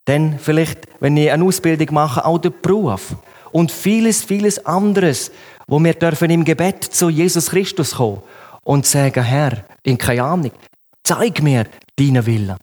Dann 0.05 0.39
vielleicht, 0.39 0.87
wenn 0.99 1.17
ich 1.17 1.31
eine 1.31 1.43
Ausbildung 1.43 1.93
mache, 1.93 2.25
auch 2.25 2.39
der 2.39 2.49
Beruf. 2.49 3.15
Und 3.51 3.71
vieles, 3.71 4.23
vieles 4.23 4.65
anderes, 4.65 5.31
wo 5.67 5.79
wir 5.79 5.93
dürfen 5.93 6.31
im 6.31 6.43
Gebet 6.43 6.83
zu 6.83 7.09
Jesus 7.09 7.49
Christus 7.49 7.95
kommen 7.95 8.21
und 8.63 8.85
sagen, 8.85 9.23
Herr, 9.23 9.65
in 9.83 9.97
keine 9.97 10.23
Ahnung, 10.23 10.51
zeig 11.03 11.41
mir 11.41 11.65
deinen 11.95 12.25
Willen. 12.25 12.57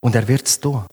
Und 0.00 0.14
er 0.14 0.26
wird 0.26 0.46
es 0.46 0.60
tun. 0.60 0.84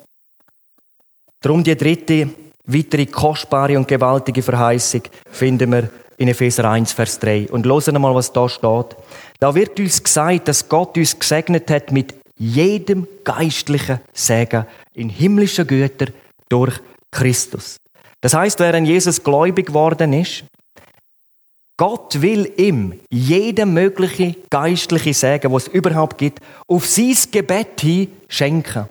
Darum 1.41 1.63
die 1.63 1.75
dritte, 1.75 2.29
weitere 2.65 3.05
kostbare 3.05 3.77
und 3.77 3.87
gewaltige 3.87 4.41
Verheißung 4.41 5.03
finden 5.31 5.71
wir 5.71 5.89
in 6.17 6.27
Epheser 6.27 6.69
1, 6.69 6.93
Vers 6.93 7.19
3. 7.19 7.49
Und 7.51 7.65
hören 7.65 8.01
mal, 8.01 8.15
was 8.15 8.33
da 8.33 8.49
steht. 8.49 8.95
Da 9.39 9.53
wird 9.53 9.79
uns 9.79 10.01
gesagt, 10.01 10.47
dass 10.47 10.67
Gott 10.67 10.97
uns 10.97 11.19
gesegnet 11.19 11.69
hat 11.69 11.91
mit 11.91 12.15
jedem 12.37 13.07
geistlichen 13.23 13.99
Segen 14.13 14.65
in 14.93 15.09
himmlischen 15.09 15.67
Güter 15.67 16.07
durch 16.49 16.79
Christus. 17.11 17.77
Das 18.21 18.33
heißt, 18.33 18.59
an 18.61 18.85
Jesus 18.85 19.23
gläubig 19.23 19.67
geworden 19.67 20.13
ist, 20.13 20.43
Gott 21.77 22.21
will 22.21 22.51
ihm 22.55 22.99
jede 23.09 23.65
mögliche 23.65 24.35
geistliche 24.49 25.13
Segen, 25.13 25.51
was 25.51 25.67
es 25.67 25.73
überhaupt 25.73 26.17
gibt, 26.17 26.39
auf 26.67 26.85
sein 26.85 27.15
Gebet 27.31 27.81
hin 27.81 28.11
schenken. 28.29 28.87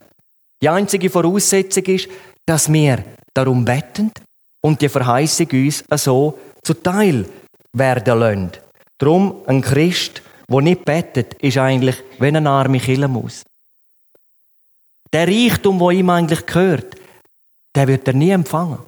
Die 0.61 0.69
einzige 0.69 1.09
Voraussetzung 1.09 1.85
ist, 1.85 2.09
dass 2.47 2.71
wir 2.71 3.03
darum 3.33 3.65
betten 3.65 4.13
und 4.61 4.81
die 4.83 4.89
Verheißung 4.89 5.49
uns 5.51 5.85
so 5.97 6.39
zuteil 6.63 7.27
werden 7.73 8.19
lassen. 8.19 8.51
Darum 8.99 9.37
ein 9.47 9.63
Christ 9.63 10.23
der 10.49 10.61
nicht 10.61 10.85
betet, 10.85 11.35
ist 11.35 11.59
eigentlich 11.59 11.97
wie 12.19 12.27
eine 12.27 12.49
arme 12.49 12.79
Killemus. 12.79 13.45
Der 15.13 15.29
Reichtum, 15.29 15.79
der 15.79 15.91
ihm 15.91 16.11
eigentlich 16.11 16.45
gehört, 16.45 16.97
der 17.75 17.89
wird 17.89 18.07
er 18.09 18.15
nie 18.15 18.31
empfangen. 18.31 18.79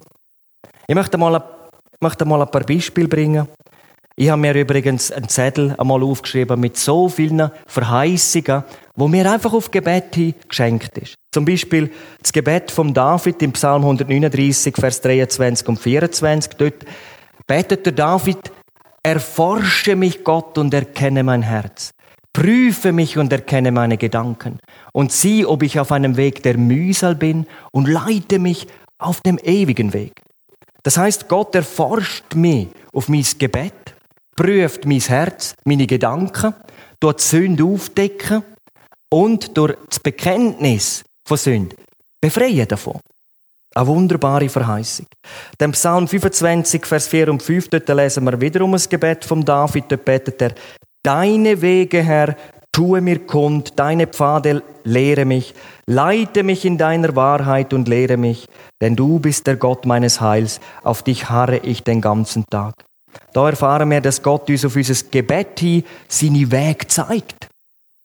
Ich 0.87 0.95
möchte 0.95 1.17
mal, 1.17 1.41
möchte 1.99 2.25
mal 2.25 2.41
ein 2.41 2.51
paar 2.51 2.63
Beispiele 2.63 3.07
bringen. 3.07 3.47
Ich 4.15 4.29
habe 4.29 4.41
mir 4.41 4.55
übrigens 4.55 5.11
einen 5.11 5.29
Zettel 5.29 5.75
einmal 5.77 6.01
aufgeschrieben 6.01 6.59
mit 6.59 6.75
so 6.77 7.07
vielen 7.07 7.51
Verheißungen, 7.67 8.63
wo 8.95 9.07
mir 9.07 9.31
einfach 9.31 9.53
auf 9.53 9.69
Gebet 9.69 10.15
hin 10.15 10.33
geschenkt 10.49 10.97
ist. 10.97 11.15
Zum 11.31 11.45
Beispiel 11.45 11.91
das 12.21 12.33
Gebet 12.33 12.71
von 12.71 12.93
David 12.93 13.41
im 13.43 13.51
Psalm 13.51 13.83
139, 13.83 14.75
Vers 14.75 15.01
23 15.01 15.67
und 15.67 15.79
24. 15.79 16.53
Dort 16.57 16.85
betet 17.45 17.85
der 17.85 17.93
David, 17.93 18.51
Erforsche 19.07 19.95
mich, 19.95 20.25
Gott, 20.25 20.57
und 20.57 20.73
erkenne 20.73 21.23
mein 21.23 21.41
Herz. 21.41 21.91
Prüfe 22.33 22.91
mich 22.91 23.17
und 23.17 23.31
erkenne 23.31 23.71
meine 23.71 23.95
Gedanken. 23.95 24.59
Und 24.91 25.13
sieh, 25.13 25.45
ob 25.45 25.63
ich 25.63 25.79
auf 25.79 25.93
einem 25.93 26.17
Weg 26.17 26.43
der 26.43 26.57
Mühsal 26.57 27.15
bin 27.15 27.47
und 27.71 27.87
leite 27.87 28.37
mich 28.37 28.67
auf 28.99 29.21
dem 29.21 29.37
ewigen 29.37 29.93
Weg. 29.93 30.11
Das 30.83 30.97
heißt, 30.97 31.29
Gott 31.29 31.55
erforscht 31.55 32.35
mich 32.35 32.67
auf 32.91 33.07
mein 33.07 33.25
Gebet, 33.39 33.95
prüft 34.35 34.85
mein 34.85 34.99
Herz, 34.99 35.55
meine 35.63 35.87
Gedanken, 35.87 36.53
dort 36.99 37.21
Sünde 37.21 37.63
aufdecken 37.63 38.43
und 39.09 39.57
durch 39.57 39.77
das 39.87 40.01
Bekenntnis 40.01 41.05
von 41.25 41.37
Sünde 41.37 41.77
befreien 42.19 42.67
davon. 42.67 42.99
Eine 43.77 43.85
wunderbare 43.85 44.49
Verheißung. 44.49 45.05
Dem 45.61 45.71
Psalm 45.73 46.07
25, 46.07 46.83
Vers 46.83 47.07
4 47.07 47.29
und 47.29 47.43
5, 47.43 47.69
dort 47.69 47.87
lesen 47.89 48.23
wir 48.23 48.41
wiederum 48.41 48.73
ein 48.73 48.81
Gebet 48.89 49.23
von 49.23 49.45
David. 49.45 49.85
Dort 49.89 50.03
betet 50.03 50.41
er, 50.41 50.55
Deine 51.03 51.61
Wege, 51.61 52.01
Herr, 52.01 52.35
tue 52.71 53.01
mir 53.01 53.19
kund, 53.27 53.73
deine 53.75 54.07
Pfade 54.07 54.63
lehre 54.83 55.25
mich, 55.25 55.53
leite 55.85 56.41
mich 56.41 56.65
in 56.65 56.79
deiner 56.79 57.15
Wahrheit 57.15 57.71
und 57.71 57.87
lehre 57.87 58.17
mich, 58.17 58.47
denn 58.81 58.95
du 58.95 59.19
bist 59.19 59.45
der 59.45 59.57
Gott 59.57 59.85
meines 59.85 60.21
Heils, 60.21 60.59
auf 60.81 61.03
dich 61.03 61.29
harre 61.29 61.57
ich 61.57 61.83
den 61.83 62.01
ganzen 62.01 62.45
Tag. 62.49 62.73
Da 63.33 63.47
erfahren 63.47 63.91
wir, 63.91 64.01
dass 64.01 64.23
Gott 64.23 64.49
uns 64.49 64.65
auf 64.65 64.75
unser 64.75 64.95
Gebet 65.11 65.59
hin 65.59 65.83
seine 66.07 66.51
Weg 66.51 66.89
zeigt 66.89 67.47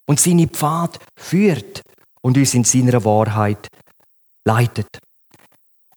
und 0.07 0.21
seine 0.21 0.49
Pfad 0.49 0.99
führt 1.19 1.81
und 2.21 2.37
uns 2.37 2.53
in 2.53 2.65
seiner 2.65 3.03
Wahrheit 3.07 3.69
leitet. 4.47 5.01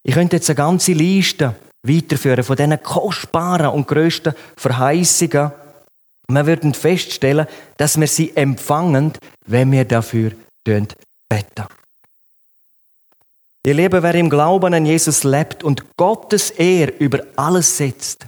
Ich 0.08 0.14
könnte 0.14 0.36
jetzt 0.36 0.52
eine 0.52 0.56
ganze 0.56 0.94
Liste 0.94 1.56
weiterführen 1.82 2.44
von 2.44 2.56
diesen 2.56 2.82
kostbaren 2.84 3.70
und 3.70 3.88
grössten 3.88 4.36
Verheißungen. 4.56 5.52
Wir 6.28 6.46
würden 6.46 6.76
feststellen, 6.76 7.48
dass 7.78 8.00
wir 8.00 8.06
sie 8.06 8.36
empfangen, 8.38 9.14
wenn 9.48 9.72
wir 9.72 9.84
dafür 9.84 10.32
beten. 10.64 11.66
Ihr 13.66 13.74
Lieben, 13.74 14.04
wer 14.04 14.14
im 14.14 14.30
Glauben 14.30 14.76
an 14.76 14.86
Jesus 14.86 15.24
lebt 15.24 15.64
und 15.64 15.98
Gottes 15.98 16.52
Ehr 16.52 17.00
über 17.00 17.22
alles 17.36 17.76
setzt, 17.76 18.28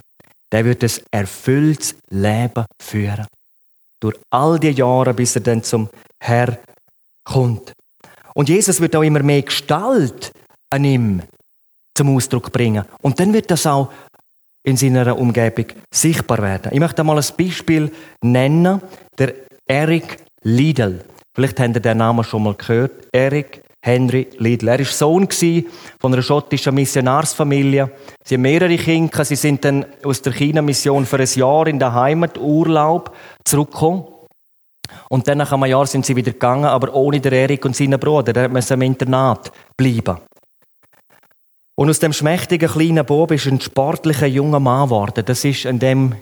der 0.50 0.64
wird 0.64 0.82
ein 0.82 0.90
erfülltes 1.12 1.94
Leben 2.10 2.64
führen. 2.82 3.26
Durch 4.00 4.18
all 4.30 4.58
die 4.58 4.70
Jahre, 4.70 5.14
bis 5.14 5.36
er 5.36 5.42
dann 5.42 5.62
zum 5.62 5.88
Herr 6.18 6.58
kommt. 7.22 7.72
Und 8.34 8.48
Jesus 8.48 8.80
wird 8.80 8.96
auch 8.96 9.02
immer 9.02 9.22
mehr 9.22 9.42
Gestalt 9.42 10.32
an 10.70 10.84
ihm 10.84 11.22
zum 11.98 12.14
Ausdruck 12.14 12.52
bringen. 12.52 12.84
Und 13.02 13.18
dann 13.18 13.32
wird 13.32 13.50
das 13.50 13.66
auch 13.66 13.90
in 14.64 14.76
seiner 14.76 15.18
Umgebung 15.18 15.66
sichtbar 15.92 16.38
werden. 16.38 16.72
Ich 16.72 16.80
möchte 16.80 17.04
mal 17.04 17.18
ein 17.18 17.24
Beispiel 17.36 17.90
nennen, 18.22 18.80
der 19.18 19.34
Eric 19.66 20.18
Liedl. 20.42 21.04
Vielleicht 21.34 21.60
habt 21.60 21.76
ihr 21.76 21.80
den 21.80 21.98
Namen 21.98 22.24
schon 22.24 22.42
mal 22.42 22.54
gehört. 22.54 23.08
Eric 23.12 23.62
Henry 23.80 24.28
Liedl. 24.38 24.68
Er 24.68 24.78
war 24.78 24.86
Sohn 24.86 25.28
von 26.00 26.12
einer 26.12 26.22
schottischen 26.22 26.74
Missionarsfamilie. 26.74 27.90
Sie 28.24 28.34
haben 28.34 28.42
mehrere 28.42 28.76
Kinder. 28.76 29.24
Sie 29.24 29.36
sind 29.36 29.64
dann 29.64 29.86
aus 30.04 30.22
der 30.22 30.32
China-Mission 30.32 31.06
für 31.06 31.18
ein 31.18 31.28
Jahr 31.34 31.66
in 31.66 31.78
der 31.78 31.94
Heimat 31.94 32.38
Urlaub 32.38 33.14
zurückgekommen. 33.44 34.04
Und 35.10 35.28
dann 35.28 35.38
nach 35.38 35.52
einem 35.52 35.66
Jahr 35.66 35.86
sind 35.86 36.04
sie 36.04 36.16
wieder 36.16 36.32
gegangen, 36.32 36.64
aber 36.64 36.94
ohne 36.94 37.20
den 37.20 37.32
Erik 37.32 37.64
und 37.64 37.76
seinen 37.76 38.00
Bruder. 38.00 38.32
Der 38.32 38.48
musste 38.48 38.74
im 38.74 38.82
Internat 38.82 39.52
bleiben. 39.76 40.18
Und 41.78 41.88
aus 41.88 42.00
dem 42.00 42.12
schmächtigen 42.12 42.68
kleinen 42.68 43.06
Bob 43.06 43.30
ist 43.30 43.46
ein 43.46 43.60
sportlicher 43.60 44.26
junger 44.26 44.58
Mann 44.58 44.86
geworden. 44.88 45.22
Das 45.24 45.44
ist 45.44 45.64
an 45.64 45.78
dem 45.78 46.12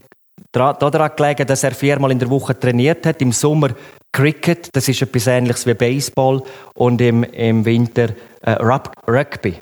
daran 0.52 1.10
gelegen, 1.16 1.46
dass 1.46 1.64
er 1.64 1.70
viermal 1.70 2.12
in 2.12 2.18
der 2.18 2.28
Woche 2.28 2.60
trainiert 2.60 3.06
hat. 3.06 3.22
Im 3.22 3.32
Sommer 3.32 3.70
Cricket, 4.12 4.68
das 4.76 4.86
ist 4.86 5.00
etwas 5.00 5.26
Ähnliches 5.28 5.64
wie 5.64 5.72
Baseball, 5.72 6.42
und 6.74 7.00
im, 7.00 7.24
im 7.24 7.64
Winter 7.64 8.10
äh, 8.42 8.50
Rugby. 8.52 9.54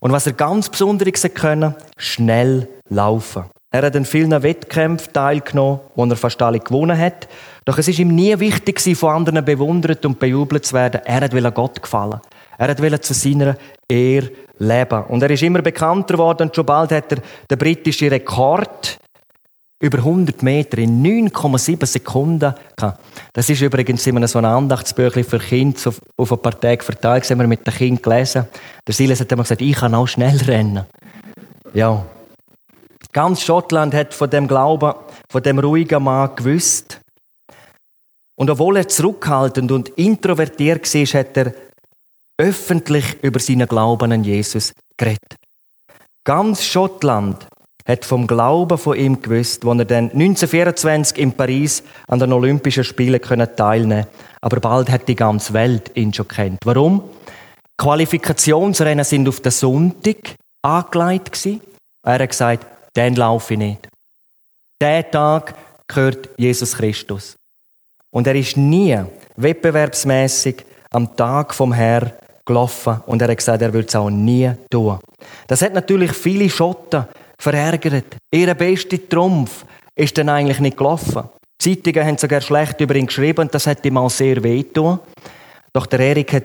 Und 0.00 0.10
was 0.10 0.26
er 0.26 0.32
ganz 0.32 0.68
Besonderes 0.68 1.22
können, 1.32 1.76
schnell 1.96 2.68
laufen. 2.88 3.44
Er 3.70 3.82
hat 3.82 3.94
an 3.94 4.06
vielen 4.06 4.42
Wettkämpfen 4.42 5.12
teilgenommen, 5.12 5.78
wo 5.94 6.06
er 6.06 6.16
fast 6.16 6.42
alle 6.42 6.58
gewonnen 6.58 6.98
hat. 6.98 7.28
Doch 7.64 7.78
es 7.78 7.86
ist 7.86 8.00
ihm 8.00 8.12
nie 8.16 8.36
wichtig, 8.40 8.80
von 8.96 9.10
anderen 9.14 9.44
bewundert 9.44 10.04
und 10.06 10.18
bejubelt 10.18 10.66
zu 10.66 10.74
werden. 10.74 11.02
Er 11.04 11.32
wollte 11.32 11.52
Gott 11.52 11.82
gefallen. 11.82 12.20
Er 12.58 12.78
wollte 12.78 13.00
zu 13.00 13.14
seiner 13.14 13.56
Ehre 13.88 14.30
leben. 14.58 15.04
Und 15.08 15.22
er 15.22 15.30
ist 15.30 15.42
immer 15.42 15.62
bekannter 15.62 16.14
geworden 16.14 16.48
und 16.48 16.56
schon 16.56 16.66
bald 16.66 16.92
hat 16.92 17.12
er 17.12 17.18
den 17.50 17.58
britischen 17.58 18.08
Rekord 18.08 18.98
über 19.80 19.98
100 19.98 20.42
Meter 20.42 20.78
in 20.78 21.02
9,7 21.02 21.84
Sekunden 21.84 22.54
gehabt. 22.76 23.00
Das 23.32 23.50
ist 23.50 23.60
übrigens 23.60 24.06
immer 24.06 24.26
so 24.26 24.38
ein 24.38 24.44
Andachtsbüchlein 24.44 25.24
für 25.24 25.38
Kinder 25.38 25.92
auf 26.16 26.32
ein 26.32 26.38
paar 26.38 26.58
Tage 26.58 26.82
verteilt, 26.82 27.24
das 27.24 27.30
haben 27.30 27.40
wir 27.40 27.46
mit 27.46 27.66
den 27.66 27.74
Kindern 27.74 28.02
gelesen. 28.02 28.46
Der 28.86 28.94
Silas 28.94 29.20
hat 29.20 29.30
immer 29.32 29.42
gesagt, 29.42 29.60
ich 29.60 29.76
kann 29.76 29.94
auch 29.94 30.06
schnell 30.06 30.36
rennen. 30.38 30.86
Ja. 31.74 32.04
Ganz 33.12 33.42
Schottland 33.42 33.94
hat 33.94 34.14
von 34.14 34.30
dem 34.30 34.48
Glauben, 34.48 34.94
von 35.28 35.42
dem 35.42 35.58
ruhigen 35.58 36.02
Mann 36.02 36.34
gewusst. 36.34 37.00
Und 38.36 38.50
obwohl 38.50 38.78
er 38.78 38.88
zurückhaltend 38.88 39.70
und 39.70 39.90
introvertiert 39.90 40.92
war, 40.92 41.20
hat 41.20 41.36
er 41.36 41.52
öffentlich 42.38 43.22
über 43.22 43.38
seinen 43.40 43.68
Glauben 43.68 44.12
an 44.12 44.24
Jesus 44.24 44.72
geredet. 44.96 45.36
Ganz 46.24 46.64
Schottland 46.64 47.46
hat 47.86 48.04
vom 48.04 48.26
Glauben 48.26 48.78
von 48.78 48.96
ihm 48.96 49.20
gewusst, 49.20 49.64
wo 49.64 49.72
er 49.72 49.84
dann 49.84 50.04
1924 50.10 51.18
in 51.18 51.32
Paris 51.32 51.82
an 52.08 52.18
den 52.18 52.32
Olympischen 52.32 52.84
Spielen 52.84 53.20
teilnehmen 53.20 54.04
konnte. 54.04 54.08
Aber 54.40 54.60
bald 54.60 54.90
hat 54.90 55.06
die 55.06 55.14
ganze 55.14 55.52
Welt 55.52 55.90
ihn 55.94 56.12
schon 56.12 56.28
kennt. 56.28 56.60
Warum? 56.64 57.02
Qualifikationsrennen 57.76 59.04
sind 59.04 59.28
auf 59.28 59.40
den 59.40 59.52
Sonntag 59.52 60.36
angelegt. 60.62 61.46
Er 62.06 62.18
hat 62.18 62.30
gesagt, 62.30 62.66
den 62.96 63.16
laufe 63.16 63.54
ich 63.54 63.58
nicht. 63.58 63.88
Der 64.80 65.10
Tag 65.10 65.54
gehört 65.86 66.30
Jesus 66.38 66.76
Christus. 66.76 67.36
Und 68.10 68.26
er 68.26 68.34
ist 68.34 68.56
nie 68.56 68.98
wettbewerbsmäßig 69.36 70.64
am 70.90 71.16
Tag 71.16 71.54
vom 71.54 71.72
Herrn 71.72 72.12
gelaufen 72.46 73.00
und 73.06 73.22
er 73.22 73.28
hat 73.28 73.38
gesagt, 73.38 73.62
er 73.62 73.72
würde 73.72 73.88
es 73.88 73.96
auch 73.96 74.10
nie 74.10 74.50
tun. 74.70 74.98
Das 75.46 75.62
hat 75.62 75.74
natürlich 75.74 76.12
viele 76.12 76.48
Schotten 76.48 77.04
verärgert. 77.38 78.16
Ihr 78.32 78.54
bester 78.54 78.98
Trumpf 79.08 79.64
ist 79.94 80.16
dann 80.18 80.28
eigentlich 80.28 80.60
nicht 80.60 80.76
gelaufen. 80.76 81.24
Die 81.60 81.82
Zeitungen 81.82 82.06
haben 82.06 82.18
sogar 82.18 82.40
schlecht 82.40 82.80
über 82.80 82.94
ihn 82.94 83.06
geschrieben 83.06 83.42
und 83.42 83.54
das 83.54 83.66
hat 83.66 83.84
ihm 83.84 83.96
auch 83.96 84.10
sehr 84.10 84.42
wehgetan. 84.42 84.98
Doch 85.72 85.86
der 85.86 86.00
Erik 86.00 86.32
hat 86.32 86.44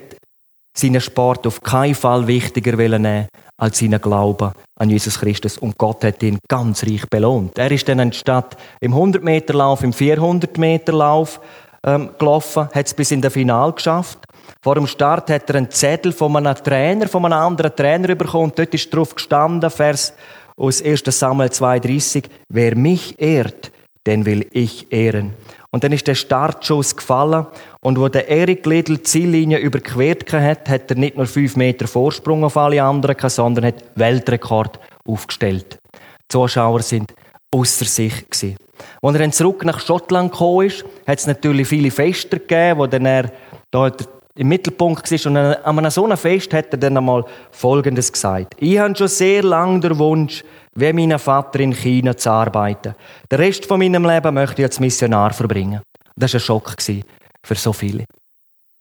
seinen 0.78 1.02
Sport 1.02 1.46
auf 1.48 1.62
keinen 1.62 1.96
Fall 1.96 2.28
wichtiger 2.28 2.76
nehmen 2.76 3.28
als 3.58 3.80
seinen 3.80 4.02
Glauben 4.02 4.52
an 4.80 4.90
Jesus 4.90 5.20
Christus. 5.20 5.58
Und 5.58 5.78
Gott 5.78 6.04
hat 6.04 6.24
ihn 6.24 6.40
ganz 6.48 6.84
reich 6.84 7.06
belohnt. 7.10 7.58
Er 7.58 7.72
ist 7.72 7.88
dann 7.90 8.00
anstatt 8.00 8.56
im 8.80 8.94
100-Meter-Lauf, 8.94 9.84
im 9.84 9.92
400-Meter-Lauf 9.92 11.42
ähm, 11.86 12.12
gelaufen, 12.18 12.70
hat 12.74 12.88
es 12.88 12.94
bis 12.94 13.12
in 13.12 13.22
das 13.22 13.34
Final 13.34 13.74
geschafft. 13.74 14.20
Vor 14.62 14.76
dem 14.76 14.88
Start 14.88 15.30
hat 15.30 15.50
er 15.50 15.56
einen 15.56 15.72
Zettel 15.72 16.12
von 16.12 16.36
einem 16.36 16.56
Trainer, 16.56 17.08
von 17.08 17.26
einem 17.26 17.40
anderen 17.40 17.76
Trainer 17.76 18.16
bekommen. 18.16 18.52
Dort 18.56 18.74
ist 18.74 18.94
drauf 18.94 19.16
gestanden, 19.16 19.70
Vers 19.70 20.14
aus 20.58 20.82
1. 20.82 21.04
Samuel 21.06 21.50
2,30, 21.50 22.26
wer 22.50 22.76
mich 22.76 23.20
ehrt, 23.20 23.72
den 24.06 24.26
will 24.26 24.46
ich 24.52 24.92
ehren. 24.92 25.34
Und 25.72 25.84
dann 25.84 25.92
ist 25.92 26.08
der 26.08 26.16
Startschuss 26.16 26.96
gefallen 26.96 27.46
und 27.82 28.00
wo 28.00 28.08
der 28.08 28.28
Erik 28.28 28.66
Lidl 28.66 28.98
die 28.98 29.04
Ziellinie 29.04 29.60
überquert 29.60 30.32
hat, 30.34 30.68
hat 30.68 30.90
er 30.90 30.98
nicht 30.98 31.16
nur 31.16 31.28
fünf 31.28 31.56
Meter 31.56 31.88
Vorsprung 31.88 32.44
auf 32.44 32.58
alle 32.58 32.82
anderen 32.82 33.16
sondern 33.30 33.66
hat 33.66 33.84
Weltrekord 33.96 34.80
aufgestellt. 35.08 35.78
Die 35.94 36.28
Zuschauer 36.28 36.82
sind 36.82 37.14
außer 37.54 37.86
sich 37.86 38.30
gewesen. 38.30 38.58
Als 39.02 39.14
er 39.14 39.20
dann 39.20 39.32
zurück 39.32 39.64
nach 39.64 39.80
Schottland 39.80 40.32
gekommen 40.32 40.68
ist, 40.68 40.84
hat 41.06 41.20
es 41.20 41.28
natürlich 41.28 41.68
viele 41.68 41.92
Feste 41.92 42.40
gegeben, 42.40 42.80
wo 42.80 42.88
dann 42.88 43.06
er 43.06 43.32
da 43.72 43.92
im 44.40 44.48
Mittelpunkt 44.48 45.12
war. 45.12 45.26
Und 45.32 45.38
an 45.38 45.92
so 45.92 46.06
einem 46.06 46.18
Fest 46.18 46.54
hat 46.54 46.72
er 46.72 46.78
dann 46.78 46.96
einmal 46.96 47.26
Folgendes 47.52 48.12
gesagt. 48.12 48.56
Ich 48.58 48.80
habe 48.80 48.96
schon 48.96 49.10
sehr 49.10 49.44
lange 49.44 49.82
den 49.82 50.00
Wunsch, 50.00 50.46
wie 50.76 50.94
mein 50.94 51.20
Vater 51.20 51.60
in 51.60 51.74
China 51.74 52.16
zu 52.16 52.32
arbeiten. 52.32 52.96
Den 53.30 53.40
Rest 53.40 53.66
von 53.66 53.80
meinem 53.80 54.06
Leben 54.06 54.34
möchte 54.34 54.62
ich 54.62 54.66
als 54.66 54.80
Missionar 54.80 55.34
verbringen. 55.34 55.82
Das 56.16 56.34
war 56.34 56.40
ein 56.40 56.44
Schock 56.44 56.76
für 57.46 57.56
so 57.56 57.74
viele. 57.74 58.06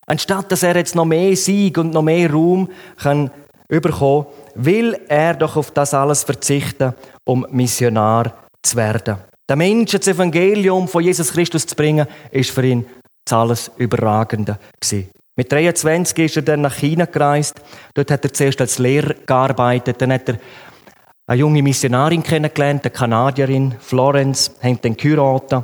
Anstatt 0.06 0.52
dass 0.52 0.62
er 0.62 0.76
jetzt 0.76 0.94
noch 0.94 1.04
mehr 1.04 1.36
Sieg 1.36 1.76
und 1.76 1.92
noch 1.92 2.02
mehr 2.02 2.30
Ruhm 2.30 2.68
kann 2.96 3.30
überkommen, 3.68 4.26
will 4.54 4.96
er 5.08 5.34
doch 5.34 5.56
auf 5.56 5.72
das 5.72 5.92
alles 5.92 6.22
verzichten, 6.22 6.94
um 7.24 7.44
Missionar 7.50 8.32
zu 8.62 8.76
werden. 8.76 9.16
Den 9.50 9.58
Menschen 9.58 9.98
das 9.98 10.08
Evangelium 10.08 10.86
von 10.86 11.02
Jesus 11.02 11.32
Christus 11.32 11.66
zu 11.66 11.74
bringen, 11.74 12.06
ist 12.30 12.50
für 12.50 12.64
ihn 12.64 12.86
das 13.24 13.32
alles 13.32 13.70
Überragende. 13.76 14.58
Mit 15.38 15.52
23 15.52 16.24
ist 16.24 16.36
er 16.36 16.42
dann 16.42 16.62
nach 16.62 16.74
China 16.74 17.04
gereist. 17.04 17.60
Dort 17.94 18.10
hat 18.10 18.24
er 18.24 18.32
zuerst 18.32 18.60
als 18.60 18.80
Lehrer 18.80 19.14
gearbeitet. 19.24 20.02
Dann 20.02 20.12
hat 20.12 20.28
er 20.28 20.38
eine 21.28 21.38
junge 21.38 21.62
Missionarin 21.62 22.24
kennengelernt, 22.24 22.84
eine 22.84 22.90
Kanadierin, 22.90 23.76
Florence, 23.78 24.50
haben 24.60 24.80
dann 24.82 24.96
geheiratet. 24.96 25.62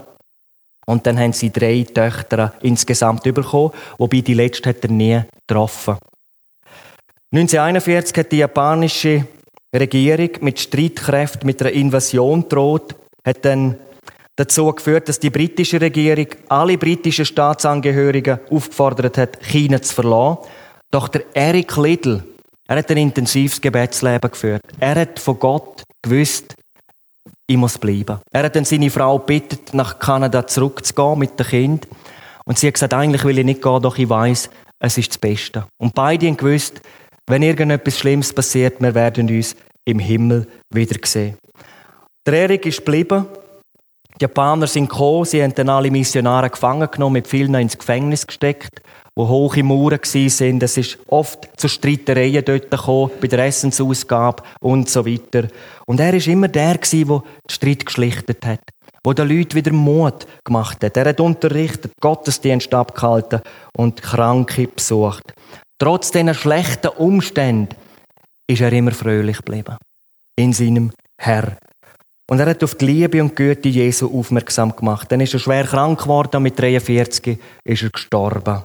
Und 0.87 1.05
dann 1.05 1.19
haben 1.19 1.33
sie 1.33 1.51
drei 1.51 1.85
Töchter 1.93 2.53
insgesamt 2.63 3.25
bekommen, 3.25 3.73
wobei 3.99 4.21
die 4.21 4.35
letzte 4.35 4.69
hat 4.69 4.85
er 4.85 4.91
nie 4.91 5.21
getroffen. 5.45 5.97
1941 7.33 8.17
hat 8.17 8.31
die 8.31 8.39
japanische 8.39 9.27
Regierung 9.75 10.31
mit 10.43 10.61
Streitkräften 10.61 11.47
mit 11.47 11.61
einer 11.61 11.73
Invasion 11.73 12.49
droht, 12.49 12.95
hat 13.27 13.45
dann 13.45 13.77
dazu 14.37 14.73
geführt, 14.73 15.09
dass 15.09 15.20
die 15.20 15.31
britische 15.31 15.81
Regierung 15.81 16.27
alle 16.49 16.79
britischen 16.79 17.25
Staatsangehörigen 17.25 18.40
aufgefordert 18.51 19.18
hat, 19.18 19.38
China 19.42 19.81
zu 19.81 19.94
verlassen. 19.94 20.38
Doch 20.90 21.09
der 21.09 21.25
Eric 21.35 21.77
Liddell, 21.77 22.23
er 22.66 22.77
hat 22.77 22.90
ein 22.90 22.97
intensives 22.97 23.61
Gebetsleben 23.61 24.31
geführt. 24.31 24.62
Er 24.81 24.94
hat 24.94 25.18
von 25.18 25.38
Gott 25.38 25.83
gewusst, 26.03 26.55
ich 27.47 27.57
muss 27.57 27.79
bleiben. 27.79 28.20
Er 28.33 28.44
hat 28.44 28.57
dann 28.57 28.64
seine 28.64 28.90
Frau 28.90 29.18
gebeten, 29.18 29.59
nach 29.73 29.99
Kanada 29.99 30.47
zurückzugehen 30.47 31.18
mit 31.18 31.38
dem 31.38 31.47
Kind. 31.47 31.88
Und 32.47 32.59
sie 32.59 32.66
hat 32.66 32.75
gesagt, 32.75 32.94
eigentlich 32.94 33.25
will 33.25 33.38
ich 33.38 33.44
nicht 33.44 33.62
gehen, 33.62 33.83
doch 33.83 33.99
ich 33.99 34.09
weiß, 34.09 34.51
es 34.79 34.99
ist 34.99 35.11
das 35.11 35.18
Beste. 35.18 35.66
Und 35.79 35.94
beide 35.94 36.27
haben 36.27 36.37
gewusst, 36.37 36.81
wenn 37.27 37.42
irgendetwas 37.42 37.99
Schlimmes 37.99 38.33
passiert, 38.33 38.81
wir 38.81 38.94
werden 38.94 39.29
uns 39.29 39.57
im 39.85 39.99
Himmel 39.99 40.47
wiedersehen. 40.70 41.37
Der 42.27 42.35
Erik 42.35 42.66
ist 42.66 42.79
geblieben. 42.79 43.27
Die 44.20 44.24
Japaner 44.24 44.68
sind 44.68 44.88
gekommen, 44.88 45.24
sie 45.24 45.42
haben 45.42 45.55
dann 45.55 45.68
alle 45.68 45.90
Missionare 45.90 46.48
gefangen 46.48 46.88
genommen, 46.88 47.14
mit 47.14 47.27
vielen 47.27 47.55
ins 47.55 47.77
Gefängnis 47.77 48.27
gesteckt, 48.27 48.81
wo 49.16 49.29
hohe 49.29 49.62
Mauern 49.64 49.98
sind. 50.03 50.62
Es 50.62 50.77
ist 50.77 50.98
oft 51.09 51.48
zu 51.57 51.66
Streitereien 51.66 52.44
dort 52.44 52.70
gekommen, 52.70 53.11
bei 53.20 53.27
der 53.27 53.40
Essensausgabe 53.46 54.44
und 54.61 54.88
so 54.88 55.05
weiter. 55.05 55.48
Und 55.87 55.98
er 55.98 56.14
ist 56.14 56.29
immer 56.29 56.46
der 56.46 56.79
der 56.79 56.79
den 56.79 57.22
Streit 57.50 57.87
geschlichtet 57.87 58.46
hat, 58.46 58.62
wo 59.05 59.12
den 59.12 59.29
Leuten 59.29 59.55
wieder 59.55 59.72
Mut 59.72 60.27
gemacht 60.44 60.85
hat. 60.85 60.96
Er 60.96 61.09
hat 61.09 61.20
unterrichtet, 61.20 61.92
Gottesdienst 62.00 62.72
abgehalten 62.72 63.40
und 63.77 64.00
Kranke 64.00 64.68
besucht. 64.68 65.35
Trotz 65.79 66.12
dieser 66.12 66.35
schlechten 66.35 66.88
Umständen 66.88 67.74
ist 68.46 68.61
er 68.61 68.72
immer 68.72 68.92
fröhlich 68.92 69.38
geblieben. 69.38 69.77
In 70.37 70.53
seinem 70.53 70.92
Herr. 71.18 71.57
Und 72.27 72.41
er 72.41 72.47
hat 72.47 72.65
auf 72.65 72.75
die 72.75 72.87
Liebe 72.87 73.23
und 73.23 73.37
Güte 73.37 73.69
Jesu 73.69 74.19
aufmerksam 74.19 74.75
gemacht. 74.75 75.13
Dann 75.13 75.21
ist 75.21 75.35
er 75.35 75.41
schwer 75.41 75.65
krank 75.65 76.03
geworden, 76.03 76.43
mit 76.43 76.59
43 76.59 77.39
ist 77.65 77.83
er 77.83 77.91
gestorben. 77.91 78.63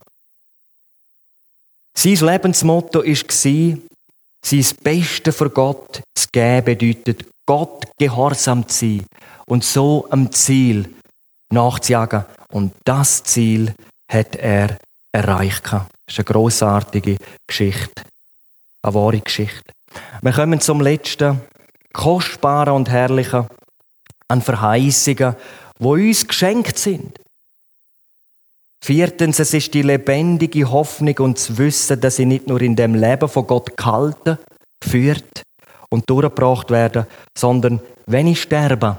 Sein 1.93 2.15
Lebensmotto 2.15 3.00
war, 3.00 3.78
sein 4.41 4.65
Beste 4.82 5.32
für 5.34 5.50
Gott 5.50 6.02
zu 6.15 6.28
geben 6.32 6.63
bedeutet, 6.63 7.26
Gott 7.45 7.88
gehorsam 7.98 8.67
zu 8.67 8.86
sein 8.86 9.06
und 9.45 9.63
so 9.63 10.08
am 10.10 10.32
Ziel 10.32 10.93
nachzujagen. 11.50 12.26
Und 12.52 12.74
das 12.86 13.24
Ziel 13.24 13.74
hat 14.10 14.36
er 14.36 14.78
erreicht. 15.12 15.65
Das 15.65 15.88
ist 16.08 16.19
eine 16.19 16.26
grossartige 16.26 17.17
Geschichte. 17.48 18.04
Eine 18.82 18.93
wahre 18.93 19.19
Geschichte. 19.19 19.74
Wir 20.22 20.32
kommen 20.32 20.62
zum 20.62 20.82
letzten, 20.82 21.41
kostbaren 21.93 22.73
und 22.73 22.89
herrlichen 22.89 23.47
an 24.28 24.41
Verheißungen, 24.41 25.36
die 25.80 25.86
uns 25.86 26.28
geschenkt 26.28 26.78
sind. 26.78 27.19
Viertens, 28.82 29.39
es 29.39 29.54
ist 29.54 29.73
die 29.73 29.82
lebendige 29.82 30.71
Hoffnung 30.71 31.17
und 31.19 31.38
das 31.38 31.58
Wissen, 31.58 31.99
dass 31.99 32.15
sie 32.15 32.25
nicht 32.25 32.47
nur 32.47 32.62
in 32.62 32.75
dem 32.75 32.95
Leben 32.95 33.28
von 33.28 33.45
Gott 33.45 33.75
gehalten, 33.75 34.38
geführt 34.80 35.43
und 35.89 36.10
durchgebracht 36.10 36.71
werden, 36.71 37.06
sondern 37.38 37.82
wenn 38.06 38.28
ich 38.28 38.41
sterbe 38.41 38.97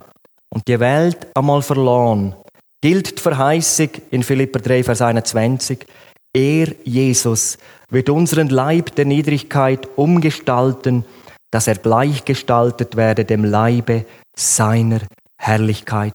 und 0.50 0.68
die 0.68 0.79
Welt 0.81 1.29
einmal 1.35 1.62
verloren, 1.62 2.35
gilt 2.83 3.18
die 3.18 3.22
Verheißung 3.22 3.88
in 4.11 4.22
Philipper 4.22 4.61
3, 4.61 4.85
Vers 4.85 5.00
21, 5.00 5.87
er, 6.33 6.68
Jesus, 6.85 7.59
wird 7.88 8.09
unseren 8.09 8.48
Leib 8.48 8.94
der 8.94 9.05
Niedrigkeit 9.05 9.88
umgestalten, 9.96 11.05
dass 11.50 11.66
er 11.66 11.76
gleichgestaltet 11.76 12.96
werde 12.96 13.24
dem 13.24 13.44
Leibe 13.44 14.04
seiner 14.36 15.00
Herrlichkeit. 15.36 16.14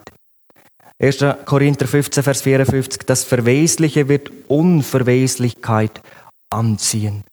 1. 0.97 1.25
Korinther 1.45 1.87
15, 1.87 2.23
Vers 2.23 2.41
54, 2.41 3.03
das 3.05 3.23
Verwesliche 3.23 4.07
wird 4.07 4.31
Unverweslichkeit 4.47 6.01
anziehen. 6.49 7.23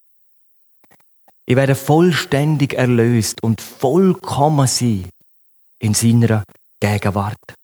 Ich 1.46 1.56
werde 1.56 1.74
vollständig 1.74 2.74
erlöst 2.74 3.42
und 3.42 3.60
vollkommen 3.60 4.66
sein 4.66 5.08
in 5.78 5.94
seiner 5.94 6.44
Gegenwart. 6.80 7.54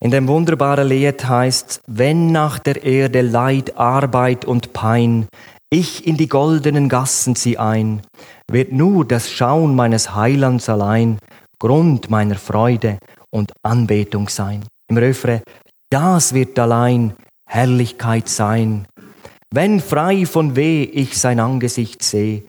In 0.00 0.12
dem 0.12 0.28
wunderbaren 0.28 0.88
Lied 0.88 1.24
heißt 1.24 1.82
wenn 1.86 2.30
nach 2.30 2.58
der 2.58 2.84
Erde 2.84 3.20
Leid, 3.20 3.76
Arbeit 3.76 4.44
und 4.44 4.72
Pein, 4.72 5.28
ich 5.70 6.06
in 6.06 6.16
die 6.16 6.28
goldenen 6.28 6.88
Gassen 6.88 7.36
zieh 7.36 7.58
ein, 7.58 8.02
wird 8.50 8.72
nur 8.72 9.04
das 9.04 9.30
Schauen 9.30 9.74
meines 9.74 10.14
Heilands 10.14 10.68
allein 10.68 11.18
Grund 11.58 12.08
meiner 12.08 12.36
Freude 12.36 12.98
und 13.30 13.52
Anbetung 13.62 14.28
sein. 14.28 14.64
Im 14.88 14.96
Refrain, 14.96 15.42
das 15.90 16.32
wird 16.32 16.58
allein 16.58 17.14
Herrlichkeit 17.46 18.28
sein. 18.28 18.86
Wenn 19.52 19.80
frei 19.80 20.24
von 20.24 20.56
Weh 20.56 20.84
ich 20.84 21.18
sein 21.18 21.40
Angesicht 21.40 22.02
sehe, 22.02 22.42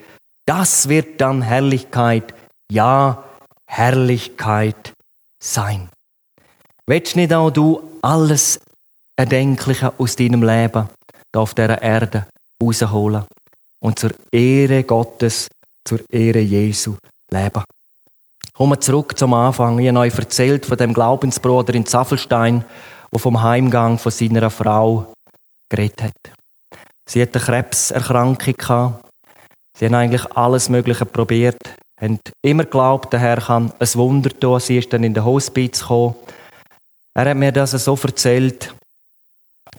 das 0.45 0.89
wird 0.89 1.21
dann 1.21 1.41
Herrlichkeit, 1.41 2.33
ja, 2.71 3.23
Herrlichkeit 3.65 4.93
sein. 5.41 5.89
Willst 6.87 7.15
nicht 7.15 7.33
auch 7.33 7.51
du 7.51 7.81
alles 8.01 8.59
Erdenkliche 9.15 9.93
aus 9.97 10.15
deinem 10.15 10.43
Leben 10.43 10.89
auf 11.35 11.53
dieser 11.53 11.81
Erde 11.81 12.25
rausholen 12.61 13.23
und 13.79 13.99
zur 13.99 14.11
Ehre 14.31 14.83
Gottes, 14.83 15.47
zur 15.83 15.99
Ehre 16.09 16.39
Jesu 16.39 16.95
leben? 17.31 17.63
Kommen 18.53 18.73
wir 18.73 18.81
zurück 18.81 19.17
zum 19.17 19.33
Anfang. 19.33 19.79
Ich 19.79 19.87
habe 19.87 19.99
euch 19.99 20.17
erzählt 20.17 20.65
von 20.65 20.77
dem 20.77 20.93
Glaubensbruder 20.93 21.73
in 21.73 21.85
Zaffelstein, 21.85 22.65
der 23.11 23.19
vom 23.19 23.41
Heimgang 23.41 23.97
von 23.97 24.11
seiner 24.11 24.49
Frau 24.49 25.13
geredet 25.69 26.03
hat. 26.03 26.33
Sie 27.07 27.21
hatte 27.21 27.39
eine 27.39 27.45
Krebserkrankung. 27.45 28.95
Sie 29.77 29.85
haben 29.85 29.95
eigentlich 29.95 30.25
alles 30.35 30.67
Mögliche 30.67 31.05
probiert, 31.05 31.75
haben 31.99 32.19
immer 32.41 32.63
geglaubt, 32.65 33.13
der 33.13 33.19
Herr 33.19 33.37
kann 33.37 33.71
ein 33.79 33.93
Wunder 33.93 34.29
tun. 34.37 34.59
Sie 34.59 34.77
ist 34.77 34.91
dann 34.91 35.03
in 35.03 35.13
den 35.13 35.23
Hospiz 35.23 35.79
gekommen 35.79 36.15
er 37.19 37.31
hat 37.31 37.37
mir 37.37 37.51
das 37.51 37.71
so 37.71 37.99
erzählt. 38.01 38.73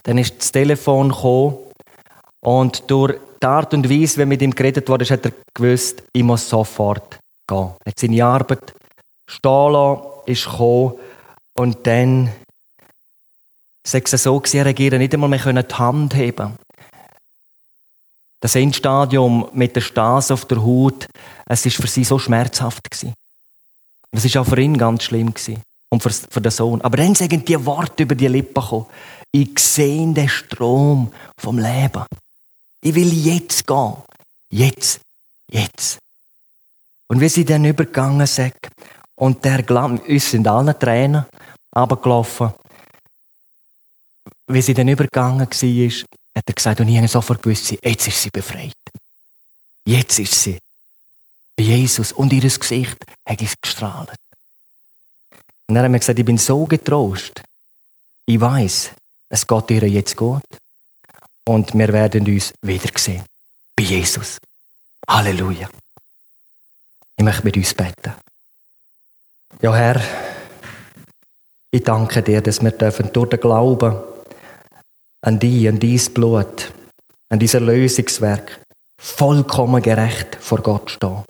Dann 0.03 0.19
ist 0.19 0.37
das 0.37 0.51
Telefon 0.51 1.09
gekommen 1.09 1.57
und 2.41 2.89
durch 2.89 3.19
die 3.41 3.47
Art 3.47 3.73
und 3.73 3.89
Weise, 3.89 4.21
wie 4.21 4.25
mit 4.25 4.41
ihm 4.41 4.51
geredet 4.51 4.87
wurde, 4.89 5.05
hat 5.05 5.25
er 5.25 5.31
gewusst, 5.53 6.03
ich 6.13 6.23
muss 6.23 6.47
sofort 6.47 7.19
gehen. 7.47 7.69
Er 7.83 7.91
hat 7.91 7.99
seine 7.99 8.25
Arbeit 8.25 8.73
stehen 9.27 9.71
lassen, 9.71 10.01
ist 10.25 10.45
gekommen 10.45 10.93
und 11.57 11.87
dann 11.87 12.31
sagt 13.83 14.13
es 14.13 14.23
so, 14.23 14.41
er 14.53 14.65
regieren 14.65 14.99
nicht 14.99 15.13
einmal 15.13 15.29
mehr 15.29 15.63
die 15.63 15.75
Hand 15.75 16.15
heben 16.15 16.53
Das 18.39 18.55
Endstadium 18.55 19.49
mit 19.53 19.75
der 19.75 19.81
Stase 19.81 20.33
auf 20.33 20.45
der 20.45 20.61
Haut, 20.63 21.07
es 21.47 21.65
ist 21.65 21.77
für 21.77 21.87
sie 21.87 22.03
so 22.03 22.19
schmerzhaft 22.19 22.89
gewesen. 22.89 23.13
Es 24.11 24.25
ist 24.25 24.37
auch 24.37 24.45
für 24.45 24.59
ihn 24.59 24.77
ganz 24.77 25.03
schlimm 25.03 25.33
gewesen 25.33 25.61
und 25.89 26.03
für, 26.03 26.09
für 26.09 26.41
den 26.41 26.51
Sohn. 26.51 26.81
Aber 26.81 26.97
dann 26.97 27.15
sagen 27.15 27.43
die 27.45 27.65
Worte 27.65 28.03
über 28.03 28.15
die 28.15 28.27
Lippen 28.27 28.61
gekommen. 28.61 28.85
Ich 29.31 29.57
sehe 29.59 30.13
den 30.13 30.27
Strom 30.27 31.11
vom 31.37 31.57
Leben. 31.57 32.05
Ich 32.81 32.95
will 32.95 33.13
jetzt 33.13 33.65
gehen. 33.67 33.97
Jetzt. 34.49 34.99
Jetzt. 35.49 35.99
Und 37.07 37.19
wie 37.19 37.29
sie 37.29 37.45
dann 37.45 37.65
übergegangen 37.65 38.25
sind, 38.27 38.55
und 39.15 39.45
der 39.45 39.61
Glanz, 39.61 40.01
uns 40.07 40.31
sind 40.31 40.47
alle 40.47 40.77
Tränen 40.77 41.25
runtergelaufen. 41.75 42.53
Wie 44.47 44.61
sie 44.61 44.73
dann 44.73 44.87
übergegangen 44.87 45.41
war, 45.41 46.07
hat 46.35 46.43
er 46.47 46.53
gesagt, 46.53 46.79
und 46.79 46.87
ich 46.87 46.97
habe 46.97 47.07
sofort 47.07 47.43
gewusst, 47.43 47.71
jetzt 47.83 48.07
ist 48.07 48.21
sie 48.21 48.31
befreit. 48.31 48.73
Jetzt 49.85 50.17
ist 50.17 50.41
sie 50.41 50.57
bei 51.55 51.63
Jesus 51.63 52.11
und 52.11 52.33
ihr 52.33 52.41
Gesicht 52.41 52.97
hat 53.27 53.41
es 53.41 53.53
gestrahlt. 53.61 54.15
Und 55.67 55.75
dann 55.75 55.85
haben 55.85 55.93
wir 55.93 55.99
gesagt, 55.99 56.17
ich 56.17 56.25
bin 56.25 56.37
so 56.37 56.65
getrost. 56.65 57.41
Ich 58.25 58.39
weiß, 58.39 58.91
es 59.29 59.45
geht 59.45 59.71
ihr 59.71 59.87
jetzt 59.87 60.17
gut. 60.17 60.43
Und 61.45 61.73
wir 61.73 61.87
werden 61.91 62.25
uns 62.27 62.53
wiedersehen. 62.61 63.23
Bei 63.75 63.83
Jesus. 63.83 64.37
Halleluja. 65.07 65.69
Ich 67.17 67.23
möchte 67.23 67.43
mit 67.43 67.57
uns 67.57 67.73
beten. 67.73 68.13
Ja, 69.61 69.75
Herr, 69.75 70.01
ich 71.71 71.83
danke 71.83 72.21
dir, 72.21 72.41
dass 72.41 72.61
wir 72.61 72.71
dürfen 72.71 73.11
durch 73.13 73.29
den 73.29 73.39
Glauben 73.39 73.95
an 75.21 75.39
dich, 75.39 75.67
an 75.67 75.79
dein 75.79 75.99
Blut, 76.13 76.71
an 77.29 77.39
dieses 77.39 77.61
Lösungswerk 77.61 78.59
vollkommen 78.97 79.81
gerecht 79.81 80.37
vor 80.39 80.61
Gott 80.61 80.91
stehen. 80.91 81.23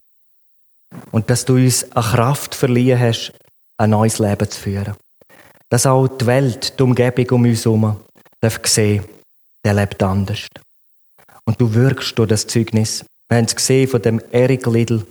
Und 1.12 1.30
dass 1.30 1.46
du 1.46 1.56
uns 1.56 1.90
eine 1.92 2.04
Kraft 2.04 2.56
verliehen 2.56 3.00
hast, 3.00 3.34
ein 3.78 3.92
neues 3.92 4.20
Leben 4.20 4.50
zu 4.50 4.60
führen. 4.60 4.96
Dass 5.70 5.86
auch 5.86 6.08
die 6.08 6.26
Welt, 6.26 6.78
die 6.78 6.84
Umgebung 6.84 7.30
um 7.30 7.44
uns 7.46 7.66
herum, 7.66 8.00
darf 8.42 8.60
sehen, 8.66 9.04
der 9.66 9.74
lebt 9.74 10.02
anders. 10.04 10.48
Und 11.46 11.60
du 11.60 11.74
wirkst 11.74 12.18
durch 12.18 12.30
das 12.30 12.48
Zeugnis. 12.48 13.06
Wir 13.30 13.38
haben 13.38 13.46
es 13.46 13.56
gesehen 13.56 13.88
von 13.88 14.02
dem 14.02 14.22
Eric 14.32 14.66
Little. 14.68 15.06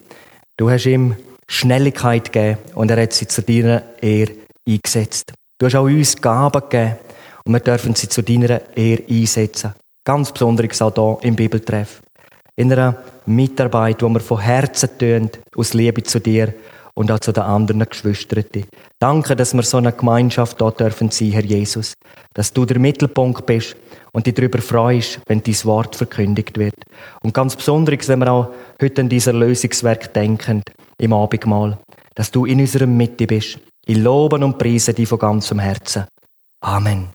Du 0.57 0.71
hast 0.71 0.87
ihm 0.87 1.17
Schnelligkeit 1.49 2.33
gegeben 2.33 2.59
und 2.75 2.91
er 2.91 3.03
hat 3.03 3.13
sie 3.13 3.27
zu 3.27 3.43
deiner 3.43 3.83
Ehre 4.01 4.33
eingesetzt. 4.69 5.33
Du 5.59 5.67
hast 5.67 5.75
auch 5.75 5.85
uns 5.85 6.17
Gaben 6.21 6.63
gegeben 6.69 6.97
und 7.45 7.53
wir 7.53 7.61
dürfen 7.61 7.95
sie 7.95 8.09
zu 8.09 8.23
deiner 8.23 8.61
Ehre 8.77 9.03
einsetzen. 9.09 9.75
Ganz 10.05 10.33
besonders 10.33 10.81
auch 10.83 11.21
hier 11.21 11.29
im 11.29 11.37
Bibeltreff. 11.37 12.01
In 12.57 12.73
einer 12.73 12.97
Mitarbeit, 13.27 14.03
wo 14.03 14.09
wir 14.09 14.21
von 14.21 14.41
Herzen 14.41 14.91
tun, 14.99 15.31
aus 15.57 15.75
Liebe 15.75 16.03
zu 16.03 16.21
dir 16.21 16.55
und 17.01 17.11
auch 17.11 17.19
zu 17.19 17.33
den 17.33 17.45
anderen 17.45 17.89
Geschwistern. 17.89 18.45
Danke, 18.99 19.35
dass 19.35 19.55
wir 19.55 19.63
so 19.63 19.79
eine 19.79 19.91
Gemeinschaft 19.91 20.61
dort 20.61 20.81
dürfen 20.81 21.11
sein, 21.11 21.33
Herr 21.33 21.45
Jesus. 21.45 21.95
Dass 22.35 22.53
du 22.53 22.67
der 22.67 22.79
Mittelpunkt 22.79 23.47
bist 23.47 23.75
und 24.13 24.27
dich 24.27 24.35
darüber 24.35 24.61
freust, 24.61 25.19
wenn 25.27 25.43
dein 25.43 25.65
Wort 25.65 25.97
verkündigt 25.97 26.59
wird. 26.59 26.75
Und 27.23 27.33
ganz 27.33 27.57
besonders, 27.57 28.07
wenn 28.09 28.19
wir 28.19 28.31
auch 28.31 28.51
heute 28.83 29.01
an 29.01 29.09
dieser 29.09 29.33
Lösungswerk 29.33 30.13
denken, 30.13 30.63
im 30.99 31.15
Abendmahl, 31.15 31.79
dass 32.15 32.31
du 32.31 32.45
in 32.45 32.61
unserer 32.61 32.87
Mitte 32.87 33.27
bist, 33.27 33.59
Ich 33.87 33.97
lobe 33.97 34.37
und 34.37 34.59
preise 34.59 34.93
dich 34.93 35.09
von 35.09 35.19
ganzem 35.19 35.59
Herzen. 35.59 36.05
Amen. 36.63 37.09